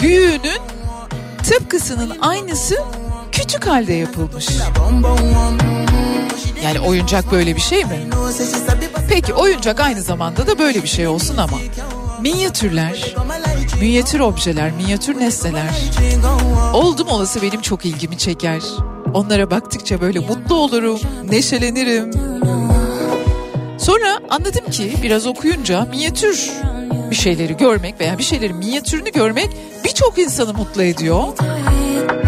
büyüğünün 0.02 0.60
tıpkısının 1.42 2.12
aynısı 2.20 2.76
küçük 3.32 3.66
halde 3.66 3.92
yapılmış. 3.92 4.46
Yani 6.64 6.80
oyuncak 6.80 7.32
böyle 7.32 7.56
bir 7.56 7.60
şey 7.60 7.84
mi? 7.84 8.08
Peki 9.08 9.34
oyuncak 9.34 9.80
aynı 9.80 10.02
zamanda 10.02 10.46
da 10.46 10.58
böyle 10.58 10.82
bir 10.82 10.88
şey 10.88 11.06
olsun 11.06 11.36
ama 11.36 11.58
minyatürler, 12.24 13.14
minyatür 13.80 14.20
objeler, 14.20 14.72
minyatür 14.72 15.20
nesneler 15.20 15.70
oldum 16.72 17.08
olası 17.08 17.42
benim 17.42 17.60
çok 17.60 17.84
ilgimi 17.84 18.18
çeker. 18.18 18.62
Onlara 19.14 19.50
baktıkça 19.50 20.00
böyle 20.00 20.18
mutlu 20.18 20.54
olurum, 20.54 21.00
neşelenirim. 21.30 22.10
Sonra 23.78 24.20
anladım 24.30 24.70
ki 24.70 24.94
biraz 25.02 25.26
okuyunca 25.26 25.84
minyatür 25.84 26.50
bir 27.10 27.16
şeyleri 27.16 27.56
görmek 27.56 28.00
veya 28.00 28.18
bir 28.18 28.22
şeylerin 28.22 28.56
minyatürünü 28.56 29.12
görmek 29.12 29.50
birçok 29.84 30.18
insanı 30.18 30.54
mutlu 30.54 30.82
ediyor. 30.82 31.24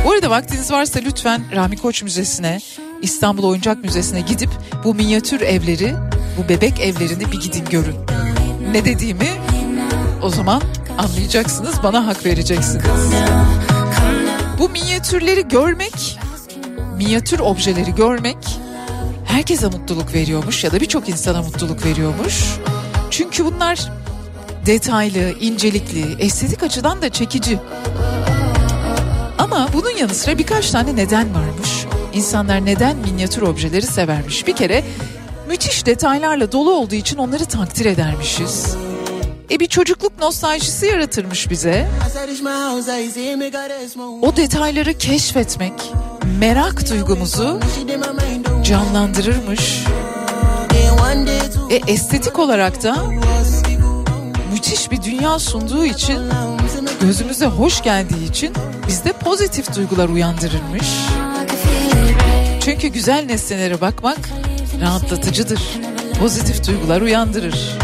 Bu 0.05 0.12
arada 0.12 0.31
vaktiniz 0.31 0.70
varsa 0.70 1.01
lütfen 1.01 1.43
Rami 1.55 1.77
Koç 1.77 2.02
Müzesi'ne, 2.02 2.60
İstanbul 3.02 3.44
Oyuncak 3.44 3.85
Müzesi'ne 3.85 4.20
gidip 4.20 4.51
bu 4.85 4.94
minyatür 4.94 5.40
evleri, 5.40 5.94
bu 6.39 6.48
bebek 6.48 6.81
evlerini 6.81 7.32
bir 7.32 7.40
gidin 7.40 7.64
görün. 7.70 7.97
Ne 8.73 8.85
dediğimi 8.85 9.28
o 10.27 10.31
zaman 10.31 10.62
anlayacaksınız, 10.98 11.74
bana 11.82 12.07
hak 12.07 12.27
vereceksiniz. 12.27 12.85
Bu 14.59 14.69
minyatürleri 14.69 15.48
görmek, 15.48 16.19
minyatür 16.97 17.39
objeleri 17.39 17.94
görmek 17.94 18.36
herkese 19.24 19.66
mutluluk 19.66 20.15
veriyormuş 20.15 20.65
ya 20.65 20.73
da 20.73 20.81
birçok 20.81 21.09
insana 21.09 21.43
mutluluk 21.43 21.85
veriyormuş. 21.85 22.44
Çünkü 23.11 23.44
bunlar 23.44 23.93
detaylı, 24.66 25.32
incelikli, 25.40 26.16
estetik 26.19 26.62
açıdan 26.62 27.03
da 27.03 27.09
çekici. 27.09 27.59
Ama 29.39 29.69
bunun 29.74 29.90
yanı 29.90 30.15
sıra 30.15 30.39
birkaç 30.39 30.70
tane 30.70 30.97
neden 30.97 31.35
varmış. 31.35 31.86
İnsanlar 32.12 32.65
neden 32.65 32.97
minyatür 32.97 33.43
objeleri 33.43 33.86
severmiş? 33.86 34.47
Bir 34.47 34.57
kere 34.57 34.85
müthiş 35.48 35.86
detaylarla 35.86 36.53
dolu 36.53 36.70
olduğu 36.70 36.94
için 36.94 37.16
onları 37.16 37.44
takdir 37.44 37.85
edermişiz. 37.85 38.77
E 39.51 39.60
bir 39.60 39.66
çocukluk 39.66 40.18
nostaljisi 40.18 40.86
yaratırmış 40.86 41.51
bize. 41.51 41.89
O 44.23 44.36
detayları 44.36 44.98
keşfetmek, 44.98 45.73
merak 46.39 46.90
duygumuzu 46.90 47.60
canlandırırmış. 48.64 49.85
E 51.70 51.93
estetik 51.93 52.39
olarak 52.39 52.82
da 52.82 52.97
müthiş 54.52 54.90
bir 54.90 55.02
dünya 55.02 55.39
sunduğu 55.39 55.85
için 55.85 56.18
gözümüze 57.01 57.47
hoş 57.47 57.82
geldiği 57.82 58.31
için 58.31 58.55
bizde 58.89 59.12
pozitif 59.12 59.77
duygular 59.77 60.09
uyandırırmış. 60.09 60.89
Çünkü 62.60 62.89
güzel 62.89 63.24
nesnelere 63.24 63.81
bakmak 63.81 64.18
rahatlatıcıdır. 64.81 65.60
Pozitif 66.20 66.68
duygular 66.68 67.01
uyandırır. 67.01 67.78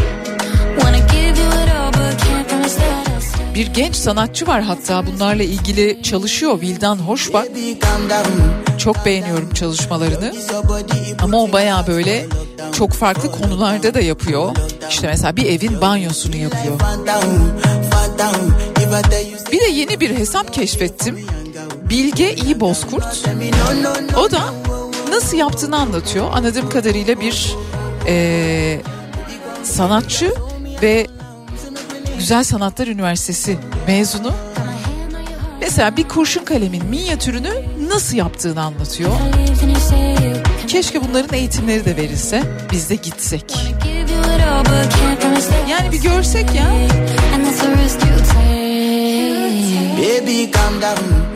Bir 3.55 3.67
genç 3.67 3.95
sanatçı 3.95 4.47
var 4.47 4.61
hatta 4.61 5.05
bunlarla 5.07 5.43
ilgili 5.43 6.03
çalışıyor. 6.03 6.61
Vildan 6.61 6.95
Hoşbak. 6.95 7.47
Çok 8.77 9.05
beğeniyorum 9.05 9.53
çalışmalarını. 9.53 10.33
Ama 11.23 11.37
o 11.43 11.51
baya 11.51 11.87
böyle 11.87 12.25
çok 12.77 12.91
farklı 12.91 13.31
konularda 13.31 13.93
da 13.93 13.99
yapıyor. 13.99 14.55
İşte 14.89 15.07
mesela 15.07 15.35
bir 15.35 15.45
evin 15.45 15.81
banyosunu 15.81 16.35
yapıyor. 16.35 16.79
Bir 19.51 19.59
de 19.59 19.65
yeni 19.71 19.99
bir 19.99 20.09
hesap 20.17 20.53
keşfettim. 20.53 21.19
Bilge 21.89 22.33
İyi 22.33 22.59
Bozkurt. 22.59 23.23
O 24.19 24.31
da 24.31 24.41
nasıl 25.09 25.37
yaptığını 25.37 25.77
anlatıyor. 25.77 26.27
Anladığım 26.33 26.69
kadarıyla 26.69 27.19
bir 27.21 27.55
eee, 28.07 28.81
sanatçı 29.63 30.33
ve 30.81 31.07
Güzel 32.23 32.43
Sanatlar 32.43 32.87
Üniversitesi 32.87 33.57
mezunu. 33.87 34.31
Mesela 35.61 35.97
bir 35.97 36.07
kurşun 36.07 36.45
kalemin 36.45 36.85
minyatürünü 36.85 37.51
nasıl 37.89 38.17
yaptığını 38.17 38.61
anlatıyor. 38.61 39.11
Keşke 40.67 41.01
bunların 41.03 41.37
eğitimleri 41.37 41.85
de 41.85 41.97
verilse 41.97 42.43
biz 42.71 42.89
de 42.89 42.95
gitsek. 42.95 43.55
Yani 45.69 45.91
bir 45.91 46.01
görsek 46.01 46.55
ya. 46.55 46.71
Baby, 49.97 50.51
calm 50.51 50.81
down. 50.81 51.32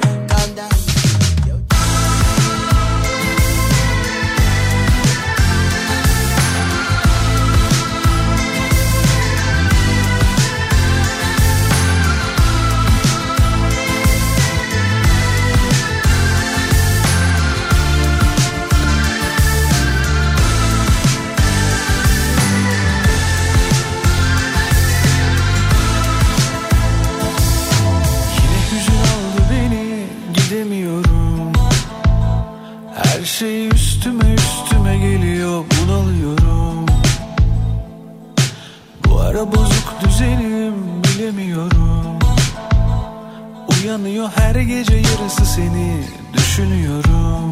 Yarısı 45.38 45.56
seni 45.56 46.04
düşünüyorum? 46.34 47.52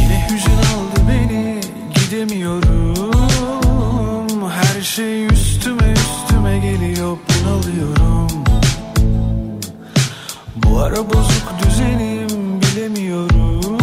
Yine 0.00 0.26
hüzün 0.30 0.50
aldı 0.50 1.00
beni 1.08 1.60
gidemiyorum. 1.94 2.92
Her 4.50 4.80
şey 4.80 5.26
üstüme 5.26 5.92
üstüme 5.92 6.58
geliyor 6.58 7.16
bunalıyorum. 7.28 8.44
Bu 10.56 10.78
ara 10.78 10.96
bozuk 10.96 11.52
düzenim 11.64 12.60
bilemiyorum. 12.60 13.78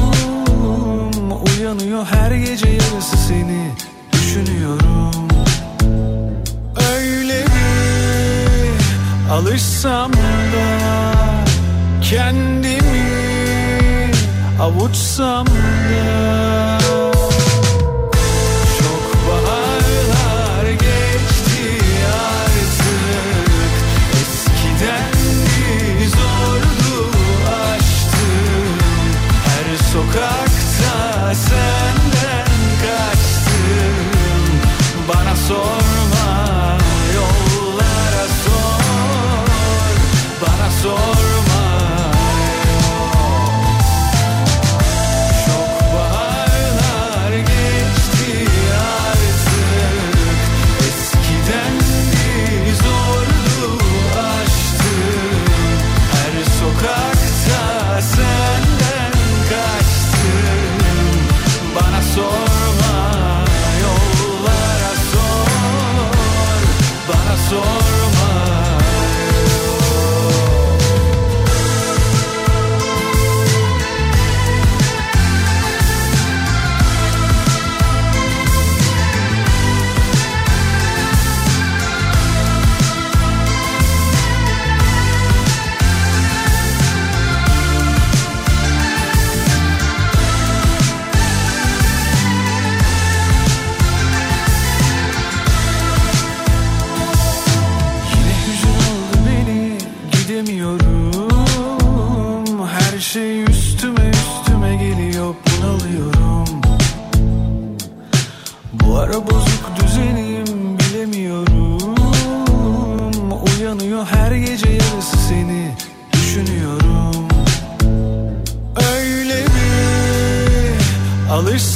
Uyanıyor 1.45 2.05
her 2.05 2.31
gece 2.31 2.69
yarısı 2.69 3.17
seni 3.17 3.71
düşünüyorum. 4.13 5.27
Öyle 6.93 7.45
bir 7.45 9.31
alışsam 9.31 10.13
da 10.13 11.28
Kendimi 12.09 12.79
avuçsam 14.59 15.45
da 15.45 16.78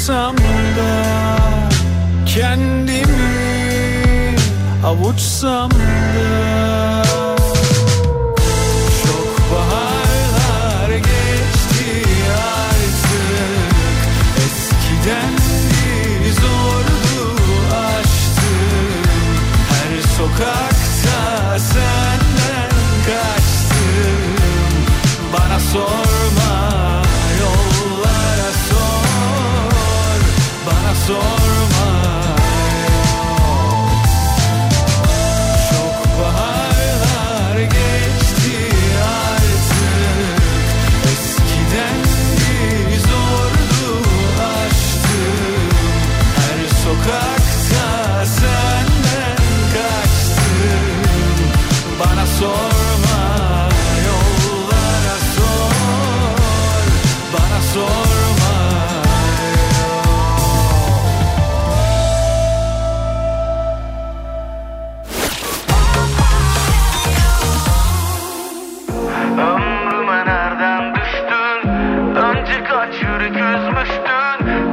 alışsam 0.04 0.36
da 0.78 1.04
kendimi 2.26 3.06
avuçsam 4.86 5.72
da 5.72 6.73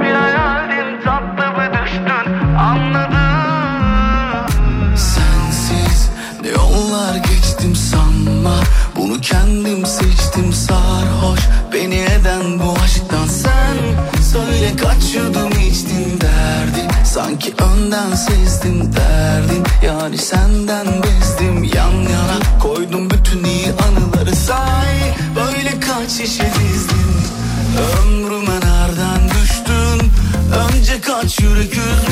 Bir 0.01 0.15
hayaldin 0.15 1.01
tatlı 1.05 1.45
bir 1.57 1.83
düştün? 1.83 2.33
Anladım. 2.59 3.17
Sensiz 4.97 6.11
ne 6.43 6.49
yollar 6.49 7.17
geçtim 7.17 7.77
sanma. 7.77 8.57
Bunu 8.97 9.21
kendim 9.21 9.87
seçtim 9.87 10.53
sarhoş 10.53 11.41
Beni 11.73 11.97
eden 11.97 12.59
bu 12.59 12.75
aşktan. 12.85 13.27
Sen 13.27 13.77
Söyle 14.33 14.77
kaç 14.83 15.03
içtin 15.69 16.21
derdi? 16.21 17.05
Sanki 17.05 17.55
önden 17.63 18.15
sezdim 18.15 18.93
derdin. 18.97 19.65
Yani 19.87 20.19
senden 20.19 20.87
bezdim. 20.87 21.65
Yana 21.65 22.39
Koydum 22.63 23.11
bütün 23.11 23.45
iyi 23.45 23.67
anıları. 23.67 24.37
Say 24.37 25.15
Böyle 25.37 25.81
kaç 25.81 26.11
şişe 26.11 26.45
dizdin? 26.45 27.20
Ömrüme 27.79 28.55
nereden 28.55 29.29
düştün? 29.29 30.11
Önce 30.55 31.01
kaç 31.01 31.41
yürek 31.41 31.73
üzmüştün 31.73 32.10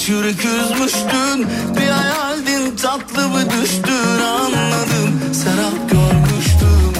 Kaç 0.00 0.08
yürek 0.08 0.44
üzmüştün 0.44 1.46
Bir 1.76 1.88
hayaldin 1.88 2.76
tatlı 2.76 3.28
mı 3.28 3.40
düştün 3.50 4.20
Anladım. 4.40 5.20
Serap 5.32 5.90
görmüştüm 5.90 6.92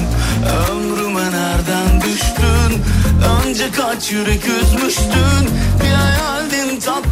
Ömrüme 0.71 1.23
nereden 1.23 2.01
düştün? 2.01 2.83
Önce 3.47 3.71
kaç 3.73 4.13
yürek 4.13 4.43
üzmüştün 4.47 5.49
Bir 5.83 5.91
hayaldin 5.91 6.81
tatlı 6.81 7.10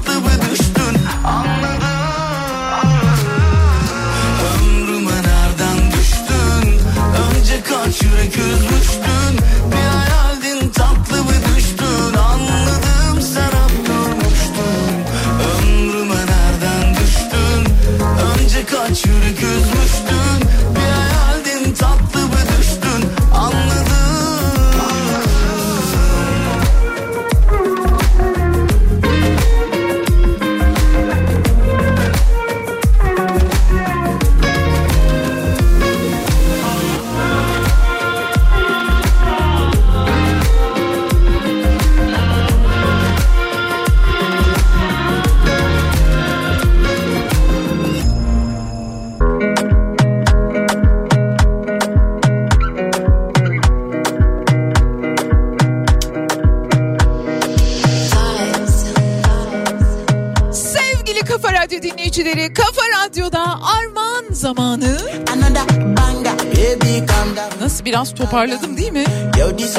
biraz 67.89 68.15
toparladım 68.15 68.77
değil 68.77 68.93
mi? 68.93 69.05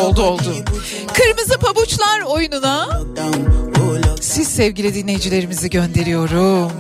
Oldu 0.02 0.22
oldu. 0.22 0.54
Kırmızı 1.14 1.58
Pabuçlar 1.60 2.22
oyununa 2.22 2.90
siz 4.22 4.48
sevgili 4.48 4.94
dinleyicilerimizi 4.96 5.70
gönderiyorum. 5.70 6.72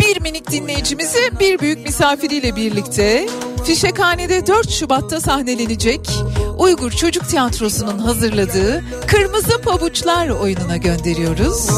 Bir 0.00 0.20
minik 0.20 0.50
dinleyicimizi 0.50 1.18
bir 1.40 1.58
büyük 1.58 1.86
misafiriyle 1.86 2.56
birlikte 2.56 3.28
Fişekhane'de 3.64 4.46
4 4.46 4.70
Şubat'ta 4.70 5.20
sahnelenecek 5.20 6.10
Uygur 6.58 6.90
Çocuk 6.90 7.28
Tiyatrosu'nun 7.28 7.98
hazırladığı 7.98 8.84
Kırmızı 9.06 9.60
Pabuçlar 9.60 10.28
oyununa 10.28 10.76
gönderiyoruz. 10.76 11.68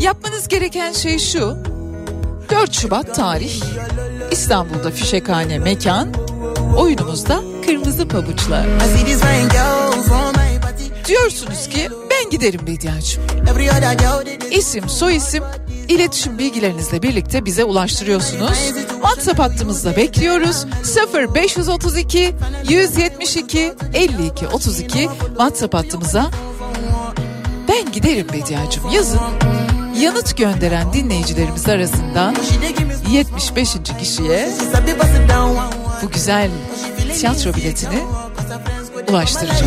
Yapmanız 0.00 0.48
gereken 0.48 0.92
şey 0.92 1.18
şu. 1.18 1.56
4 2.58 2.72
Şubat 2.72 3.14
tarih 3.14 3.62
İstanbul'da 4.30 4.90
Fişekhane 4.90 5.58
mekan 5.58 6.14
oyunumuzda 6.76 7.40
Kırmızı 7.66 8.08
Pabuçlar. 8.08 8.66
Diyorsunuz 11.04 11.68
ki 11.68 11.88
ben 12.10 12.30
giderim 12.30 12.66
Bediacığım. 12.66 13.22
İsim, 14.50 14.88
soyisim, 14.88 15.44
iletişim 15.88 16.38
bilgilerinizle 16.38 17.02
birlikte 17.02 17.44
bize 17.44 17.64
ulaştırıyorsunuz. 17.64 18.58
WhatsApp 18.90 19.38
hattımızda 19.38 19.96
bekliyoruz. 19.96 20.66
0532 21.14 22.34
172 22.68 23.72
52 23.94 24.48
32 24.48 25.08
WhatsApp 25.28 25.74
hattımıza 25.74 26.30
ben 27.68 27.92
giderim 27.92 28.26
Bediacığım 28.32 28.90
yazın. 28.90 29.20
Yanıt 30.00 30.36
gönderen 30.36 30.92
dinleyicilerimiz 30.92 31.68
arasından 31.68 32.36
75. 33.10 33.72
kişiye 33.98 34.48
bu 36.02 36.10
güzel 36.10 36.50
tiyatro 37.14 37.54
biletini 37.54 38.02
ulaştıracağız. 39.08 39.62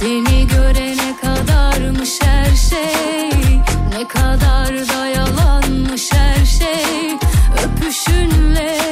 Seni 0.00 0.48
görene 0.48 1.16
kadarmış 1.22 2.10
her 2.22 2.56
şey 2.56 3.30
Ne 3.98 4.08
kadar 4.08 4.88
da 4.88 4.96
şey 4.96 5.65
Öpüşünle 8.16 8.85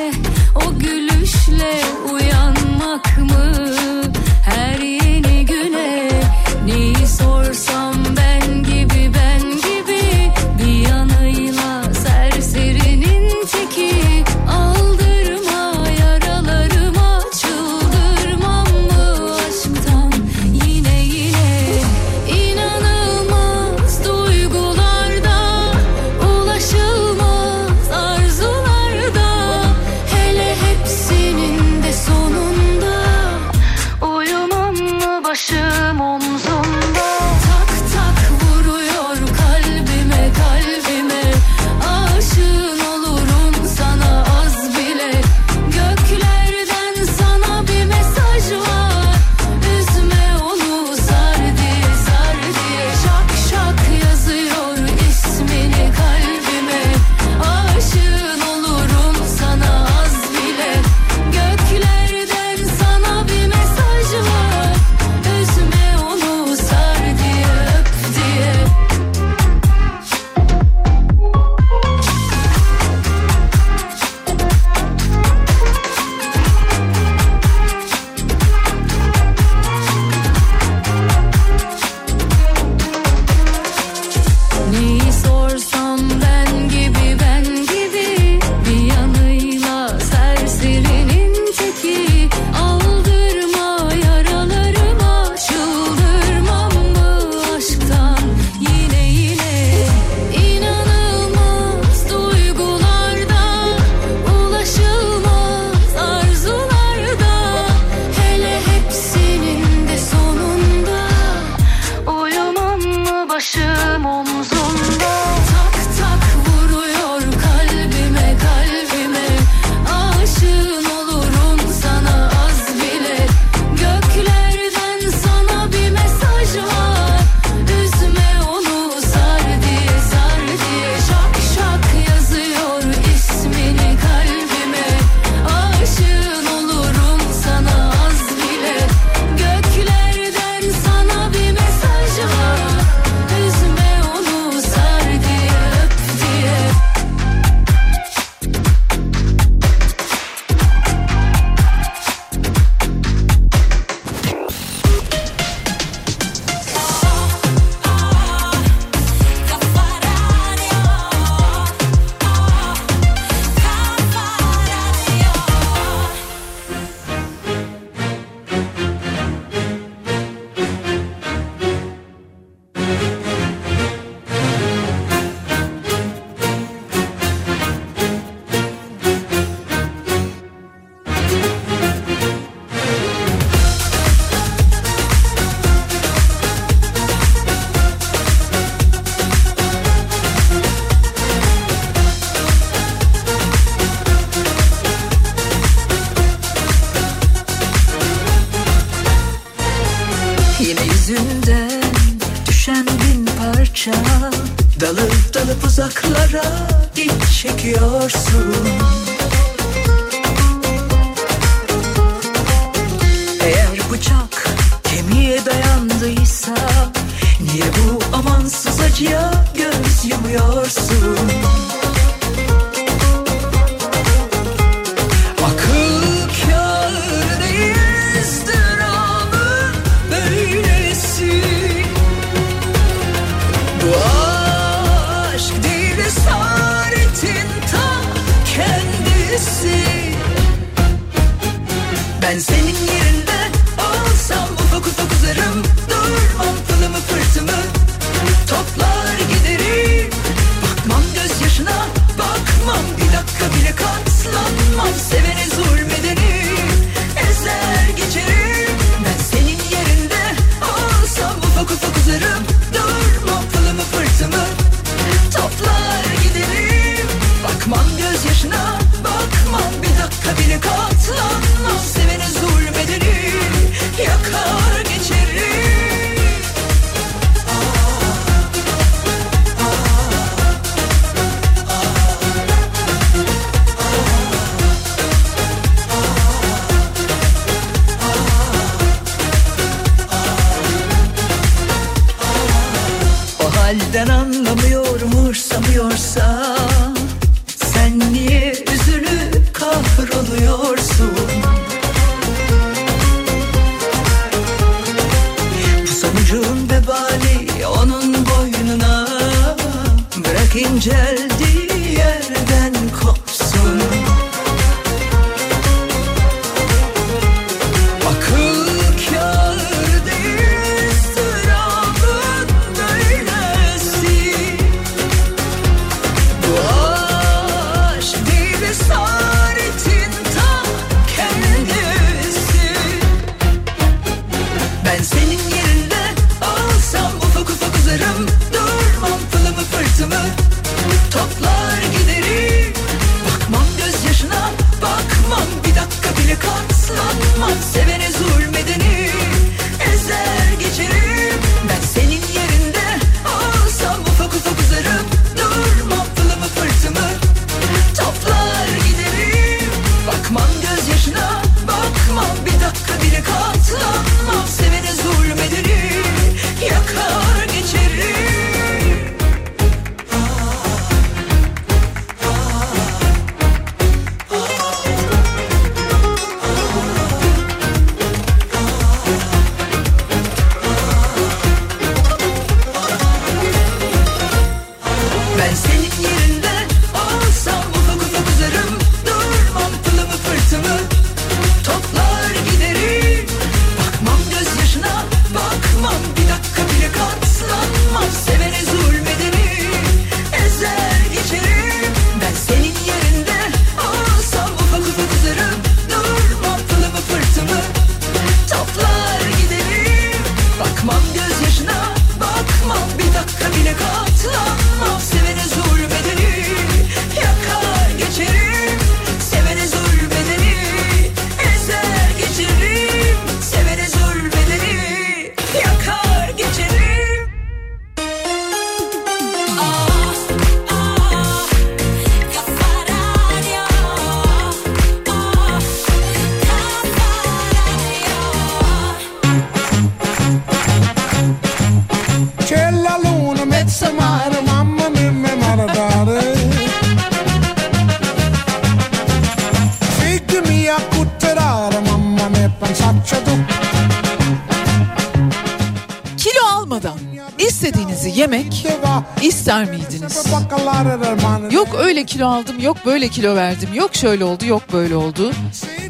kilo 462.15 462.29
aldım, 462.29 462.61
yok 462.61 462.77
böyle 462.87 463.09
kilo 463.09 463.37
verdim, 463.37 463.69
yok 463.75 463.95
şöyle 463.95 464.25
oldu, 464.25 464.47
yok 464.47 464.63
böyle 464.73 464.97
oldu. 464.97 465.33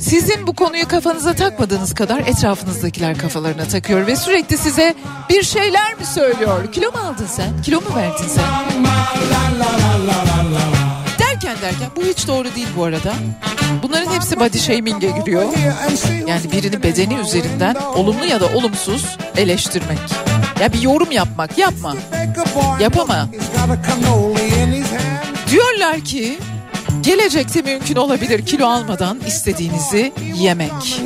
Sizin 0.01 0.47
bu 0.47 0.55
konuyu 0.55 0.89
kafanıza 0.89 1.35
takmadığınız 1.35 1.95
kadar 1.95 2.19
etrafınızdakiler 2.21 3.19
kafalarına 3.19 3.65
takıyor 3.65 4.07
ve 4.07 4.17
sürekli 4.17 4.59
size 4.59 4.95
bir 5.31 5.43
şeyler 5.43 5.95
mi 5.95 6.07
söylüyor? 6.07 6.73
Kilo 6.73 6.93
mu 6.93 6.99
aldın 6.99 7.27
sen? 7.27 7.63
Kilo 7.63 7.81
mu 7.81 7.87
verdin 7.97 8.29
sen? 8.29 8.45
Derken 11.19 11.57
derken 11.63 11.89
bu 11.97 12.03
hiç 12.03 12.29
doğru 12.29 12.55
değil 12.55 12.69
bu 12.77 12.85
arada. 12.85 13.13
Bunların 13.83 14.13
hepsi 14.13 14.41
body 14.41 14.59
shaming'e 14.59 15.11
giriyor. 15.21 15.45
Yani 16.27 16.53
birini 16.53 16.83
bedeni 16.83 17.15
üzerinden 17.15 17.75
olumlu 17.75 18.25
ya 18.25 18.41
da 18.41 18.47
olumsuz 18.47 19.17
eleştirmek. 19.37 19.99
Ya 20.61 20.73
bir 20.73 20.83
yorum 20.83 21.11
yapmak 21.11 21.59
yapma. 21.59 21.95
Yapama. 22.81 23.29
Diyorlar 25.55 26.01
ki 26.01 26.39
gelecekte 27.01 27.63
mümkün 27.63 27.97
olabilir 27.97 28.47
kilo 28.47 28.67
almadan 28.67 29.21
istediğinizi 29.27 30.13
yemek. 30.35 31.03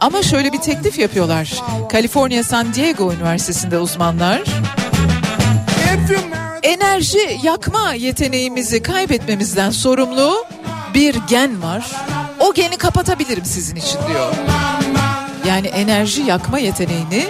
Ama 0.00 0.22
şöyle 0.22 0.52
bir 0.52 0.58
teklif 0.58 0.98
yapıyorlar. 0.98 1.62
Kaliforniya 1.92 2.44
San 2.44 2.74
Diego 2.74 3.12
Üniversitesi'nde 3.12 3.78
uzmanlar 3.78 4.42
enerji 6.62 7.38
yakma 7.42 7.94
yeteneğimizi 7.94 8.82
kaybetmemizden 8.82 9.70
sorumlu 9.70 10.46
bir 10.94 11.14
gen 11.28 11.62
var. 11.62 11.90
O 12.40 12.54
geni 12.54 12.76
kapatabilirim 12.76 13.44
sizin 13.44 13.76
için 13.76 13.98
diyor. 14.08 14.34
Yani 15.48 15.66
enerji 15.66 16.22
yakma 16.22 16.58
yeteneğini 16.58 17.24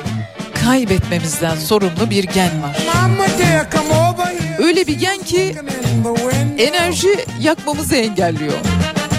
kaybetmemizden 0.64 1.56
sorumlu 1.56 2.10
bir 2.10 2.24
gen 2.24 2.62
var. 2.62 2.76
Öyle 4.58 4.86
bir 4.86 4.98
gen 4.98 5.18
ki 5.18 5.54
enerji 6.60 7.08
yakmamızı 7.40 7.96
engelliyor. 7.96 8.52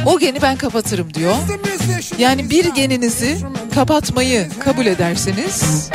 O 0.06 0.20
geni 0.20 0.42
ben 0.42 0.56
kapatırım 0.58 1.14
diyor. 1.14 1.34
Yani 2.18 2.50
bir 2.50 2.66
geninizi 2.66 3.38
kapatmayı 3.76 4.50
kabul 4.60 4.86
ederseniz 4.86 5.90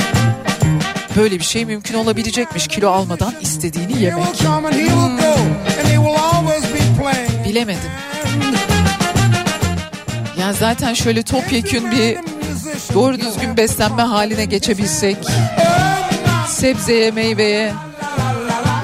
böyle 1.17 1.39
bir 1.39 1.45
şey 1.45 1.65
mümkün 1.65 1.95
olabilecekmiş 1.95 2.69
kilo 2.69 2.91
almadan 2.91 3.35
istediğini 3.41 4.03
yemek. 4.03 4.25
Hmm. 4.25 5.55
Bilemedim. 7.45 7.91
Ya 10.41 10.53
zaten 10.53 10.95
şöyle 10.95 11.23
topyekün 11.23 11.91
bir 11.91 12.19
doğru 12.95 13.21
düzgün 13.21 13.57
beslenme 13.57 14.03
haline 14.03 14.45
geçebilsek, 14.45 15.17
sebzeye, 16.49 17.11
meyveye 17.11 17.73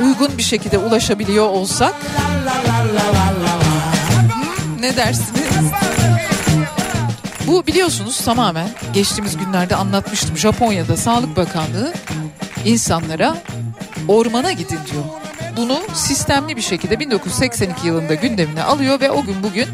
uygun 0.04 0.38
bir 0.38 0.42
şekilde 0.42 0.78
ulaşabiliyor 0.78 1.46
olsak 1.46 1.94
ne 4.80 4.96
dersiniz? 4.96 5.72
Bu 7.46 7.66
biliyorsunuz 7.66 8.24
tamamen 8.24 8.68
geçtiğimiz 8.94 9.36
günlerde 9.36 9.76
anlatmıştım. 9.76 10.36
Japonya'da 10.36 10.96
Sağlık 10.96 11.36
Bakanlığı 11.36 11.92
insanlara 12.64 13.36
ormana 14.08 14.52
gidin 14.52 14.78
diyor. 14.92 15.04
Bunu 15.56 15.78
sistemli 15.94 16.56
bir 16.56 16.62
şekilde 16.62 17.00
1982 17.00 17.86
yılında 17.86 18.14
gündemine 18.14 18.62
alıyor 18.62 19.00
ve 19.00 19.10
o 19.10 19.22
gün 19.22 19.42
bugün 19.42 19.68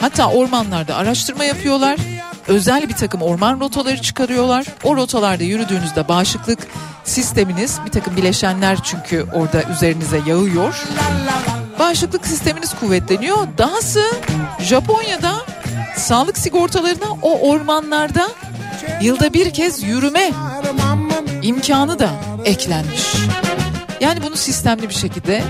hatta 0.00 0.30
ormanlarda 0.30 0.96
araştırma 0.96 1.44
yapıyorlar. 1.44 1.96
Özel 2.48 2.88
bir 2.88 2.94
takım 2.94 3.22
orman 3.22 3.60
rotaları 3.60 4.02
çıkarıyorlar. 4.02 4.66
O 4.84 4.96
rotalarda 4.96 5.44
yürüdüğünüzde 5.44 6.08
bağışıklık 6.08 6.58
sisteminiz 7.04 7.78
bir 7.86 7.90
takım 7.90 8.16
bileşenler 8.16 8.78
çünkü 8.82 9.26
orada 9.34 9.62
üzerinize 9.62 10.20
yağıyor. 10.26 10.84
Bağışıklık 11.78 12.26
sisteminiz 12.26 12.74
kuvvetleniyor. 12.74 13.36
Dahası 13.58 14.02
Japonya'da 14.60 15.34
sağlık 15.96 16.38
sigortalarına 16.38 17.06
o 17.22 17.50
ormanlarda 17.50 18.28
yılda 19.00 19.32
bir 19.32 19.50
kez 19.50 19.82
yürüme 19.82 20.30
imkanı 21.42 21.98
da 21.98 22.10
eklenmiş. 22.44 23.14
Yani 24.00 24.22
bunu 24.22 24.36
sistemli 24.36 24.88
bir 24.88 24.94
şekilde 24.94 25.42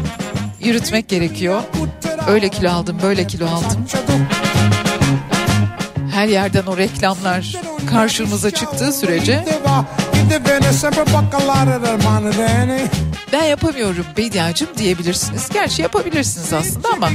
yürütmek 0.61 1.09
gerekiyor. 1.09 1.63
Öyle 2.29 2.49
kilo 2.49 2.71
aldım, 2.71 2.99
böyle 3.03 3.27
kilo 3.27 3.47
aldım. 3.47 3.87
Her 6.17 6.29
yerden 6.29 6.67
o 6.67 6.77
reklamlar 6.77 7.53
karşımıza 7.91 8.51
çıktığı 8.51 8.93
sürece 8.93 9.45
ben 13.33 13.45
yapamıyorum 13.45 14.07
Bediacım 14.17 14.69
diyebilirsiniz. 14.79 15.49
Gerçi 15.49 15.83
yapabilirsiniz 15.83 16.53
aslında 16.53 16.89
ama 16.89 17.11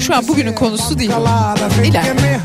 şu 0.00 0.14
an 0.14 0.28
bugünün 0.28 0.52
konusu 0.52 0.98
değil. 0.98 1.10
İleride. 1.84 2.40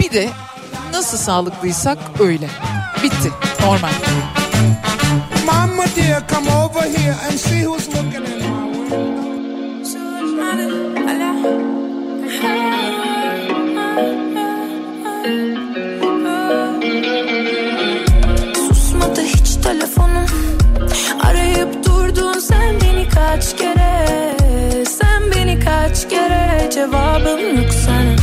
Bir 0.00 0.10
de 0.10 0.28
nasıl 0.92 1.18
sağlıklıysak 1.18 1.98
öyle. 2.20 2.48
Bitti. 3.02 3.32
Normal. 3.60 3.92
Mama 5.46 5.84
dear, 5.96 6.28
come 6.28 6.50
over 6.50 6.82
here 6.82 7.16
and 7.30 7.38
see 7.38 7.60
who's 7.60 7.88
looking 7.88 8.28
in 8.28 8.35
kaç 23.36 23.56
kere? 23.56 24.36
Sen 24.86 25.22
beni 25.34 25.60
kaç 25.60 26.08
kere? 26.08 26.70
Cevabım 26.70 27.56
yok 27.56 27.72
sana. 27.86 28.16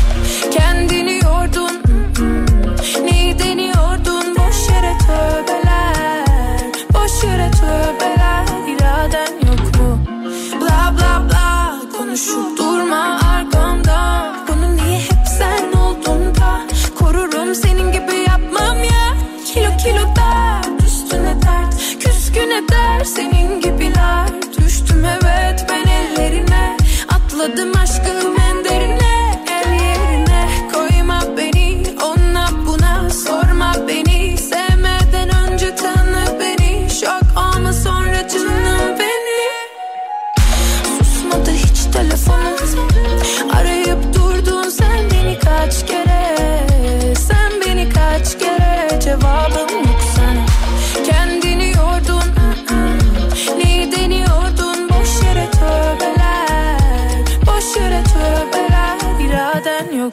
Kendini 0.51 1.22
Konuşup 12.13 12.57
durma 12.57 13.22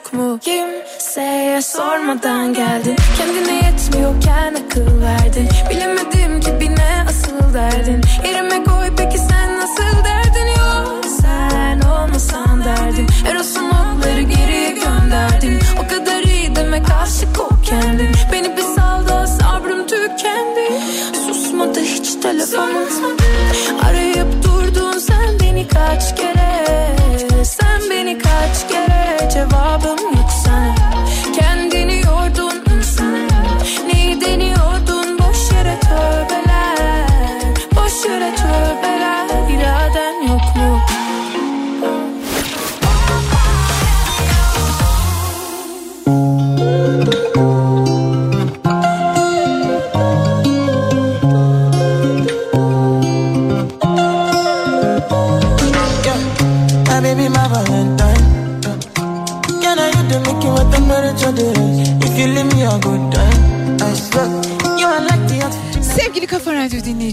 yok 0.01 0.13
mu? 0.13 0.39
Kimseye 0.39 1.63
sormadan 1.63 2.55
geldin. 2.55 2.97
Kendine 3.19 3.55
yetmiyorken 3.55 4.55
akıl 4.55 5.03
verdin. 5.03 5.49
Bilemedim 5.71 6.41
ki 6.41 6.61
bir 6.61 6.71
ne 6.71 7.05
asıl 7.09 7.55
derdin. 7.55 8.01
Yerime 8.25 8.65
koy 8.65 8.89
peki 8.97 9.19
sen 9.19 9.57
nasıl 9.57 10.05
derdin? 10.05 10.47
Yok 10.47 11.05
sen 11.21 11.81
olmasan 11.81 12.65
derdim. 12.65 13.07
Eros'un 13.31 13.71
okları 13.71 14.23
geriye 14.23 14.71
gönderdim 14.71 15.59
O 15.85 15.89
kadar 15.89 16.23
iyi 16.23 16.57
demek 16.57 16.87
aşık 17.03 17.41
ol 17.41 17.57
kendin. 17.65 18.11
Beni 18.33 18.57
bir 18.57 18.63
sal 18.63 19.09
da 19.09 19.27
sabrım 19.27 19.87
tükendi. 19.87 20.81
Susmadı 21.27 21.81
hiç 21.81 22.15
telefonum. 22.23 22.89
Arayıp 23.85 24.45
durdun 24.45 24.99
sen 24.99 25.41
beni 25.43 25.69
kaç 25.69 26.17
kere? 26.17 26.67
Sen 27.45 27.91
beni 27.91 28.19
kaç 28.19 28.69
kere 28.69 29.10
Cevabım 29.33 29.99
yok 30.17 30.31
sana. 30.45 30.75
Kendini 31.37 31.97
yordun 32.01 32.65
Neyi 33.93 34.21
deniyordun? 34.21 35.19
Boş 35.19 35.53
yere 35.53 35.81
tövbeler 35.81 37.55
Boş 37.77 38.05
yere 38.05 38.35
tövbeler 38.35 38.80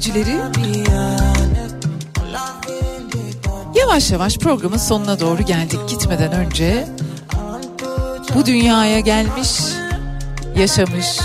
dinleyicileri 0.04 0.38
Yavaş 3.76 4.12
yavaş 4.12 4.38
programın 4.38 4.78
sonuna 4.78 5.20
doğru 5.20 5.44
geldik. 5.44 5.80
Gitmeden 5.90 6.32
önce 6.32 6.88
bu 8.36 8.46
dünyaya 8.46 9.00
gelmiş, 9.00 9.50
yaşamış, 10.58 11.20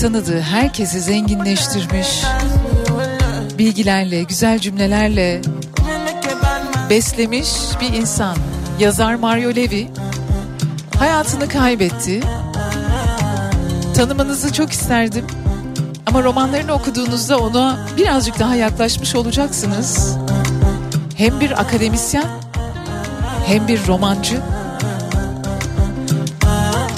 tanıdığı 0.00 0.40
herkesi 0.40 1.00
zenginleştirmiş, 1.00 2.24
bilgilerle, 3.58 4.22
güzel 4.22 4.58
cümlelerle 4.58 5.42
beslemiş 6.90 7.50
bir 7.80 7.92
insan. 7.94 8.36
yazar 8.78 9.14
Mario 9.14 9.50
Levi 9.56 9.88
hayatını 10.98 11.48
kaybetti. 11.48 12.20
Tanımanızı 13.96 14.52
çok 14.52 14.72
isterdim. 14.72 15.26
Ama 16.10 16.22
romanlarını 16.22 16.72
okuduğunuzda 16.72 17.38
ona 17.38 17.78
birazcık 17.96 18.38
daha 18.38 18.54
yaklaşmış 18.54 19.14
olacaksınız. 19.14 20.16
Hem 21.16 21.40
bir 21.40 21.60
akademisyen 21.60 22.24
hem 23.46 23.68
bir 23.68 23.86
romancı. 23.86 24.40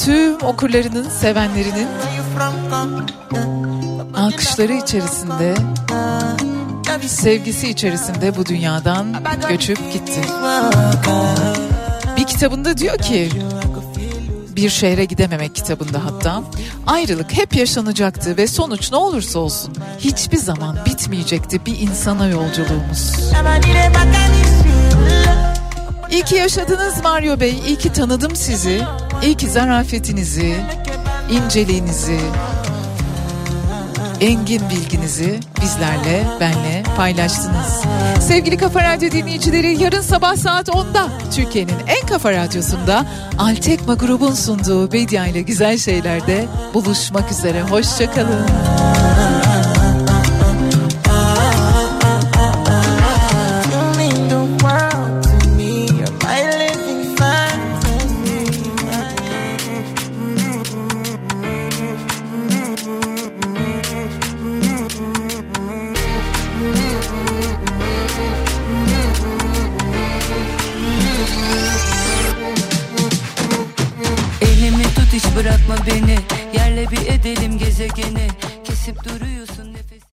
Tüm 0.04 0.42
okurlarının, 0.42 1.08
sevenlerinin 1.08 1.88
alkışları 4.16 4.72
içerisinde, 4.72 5.54
sevgisi 7.06 7.68
içerisinde 7.68 8.36
bu 8.36 8.46
dünyadan 8.46 9.06
göçüp 9.48 9.92
gitti. 9.92 10.20
Bir 12.16 12.24
kitabında 12.24 12.78
diyor 12.78 12.98
ki, 12.98 13.30
bir 14.56 14.70
şehre 14.70 15.04
gidememek 15.04 15.54
kitabında 15.54 16.04
hatta 16.04 16.42
ayrılık 16.86 17.32
hep 17.32 17.56
yaşanacaktı 17.56 18.36
ve 18.36 18.46
sonuç 18.46 18.92
ne 18.92 18.96
olursa 18.96 19.38
olsun 19.38 19.74
hiçbir 19.98 20.36
zaman 20.36 20.78
bitmeyecekti 20.86 21.66
bir 21.66 21.78
insana 21.78 22.28
yolculuğumuz. 22.28 23.12
İyi 26.10 26.22
ki 26.22 26.34
yaşadınız 26.34 27.02
Mario 27.04 27.40
Bey, 27.40 27.60
iyi 27.66 27.76
ki 27.76 27.92
tanıdım 27.92 28.36
sizi, 28.36 28.82
iyi 29.22 29.34
ki 29.34 29.50
zarafetinizi, 29.50 30.56
inceliğinizi, 31.30 32.20
engin 34.22 34.62
bilginizi 34.70 35.40
bizlerle, 35.62 36.26
benle 36.40 36.82
paylaştınız. 36.96 37.82
Sevgili 38.20 38.56
Kafa 38.56 38.82
Radyo 38.82 39.10
dinleyicileri 39.10 39.82
yarın 39.82 40.00
sabah 40.00 40.36
saat 40.36 40.68
10'da 40.68 41.08
Türkiye'nin 41.34 41.74
en 41.86 42.06
kafa 42.06 42.32
radyosunda 42.32 43.06
Altekma 43.38 43.94
grubun 43.94 44.34
sunduğu 44.34 44.92
Bedia 44.92 45.26
ile 45.26 45.42
Güzel 45.42 45.78
Şeyler'de 45.78 46.46
buluşmak 46.74 47.30
üzere. 47.30 47.62
Hoşçakalın. 47.62 48.46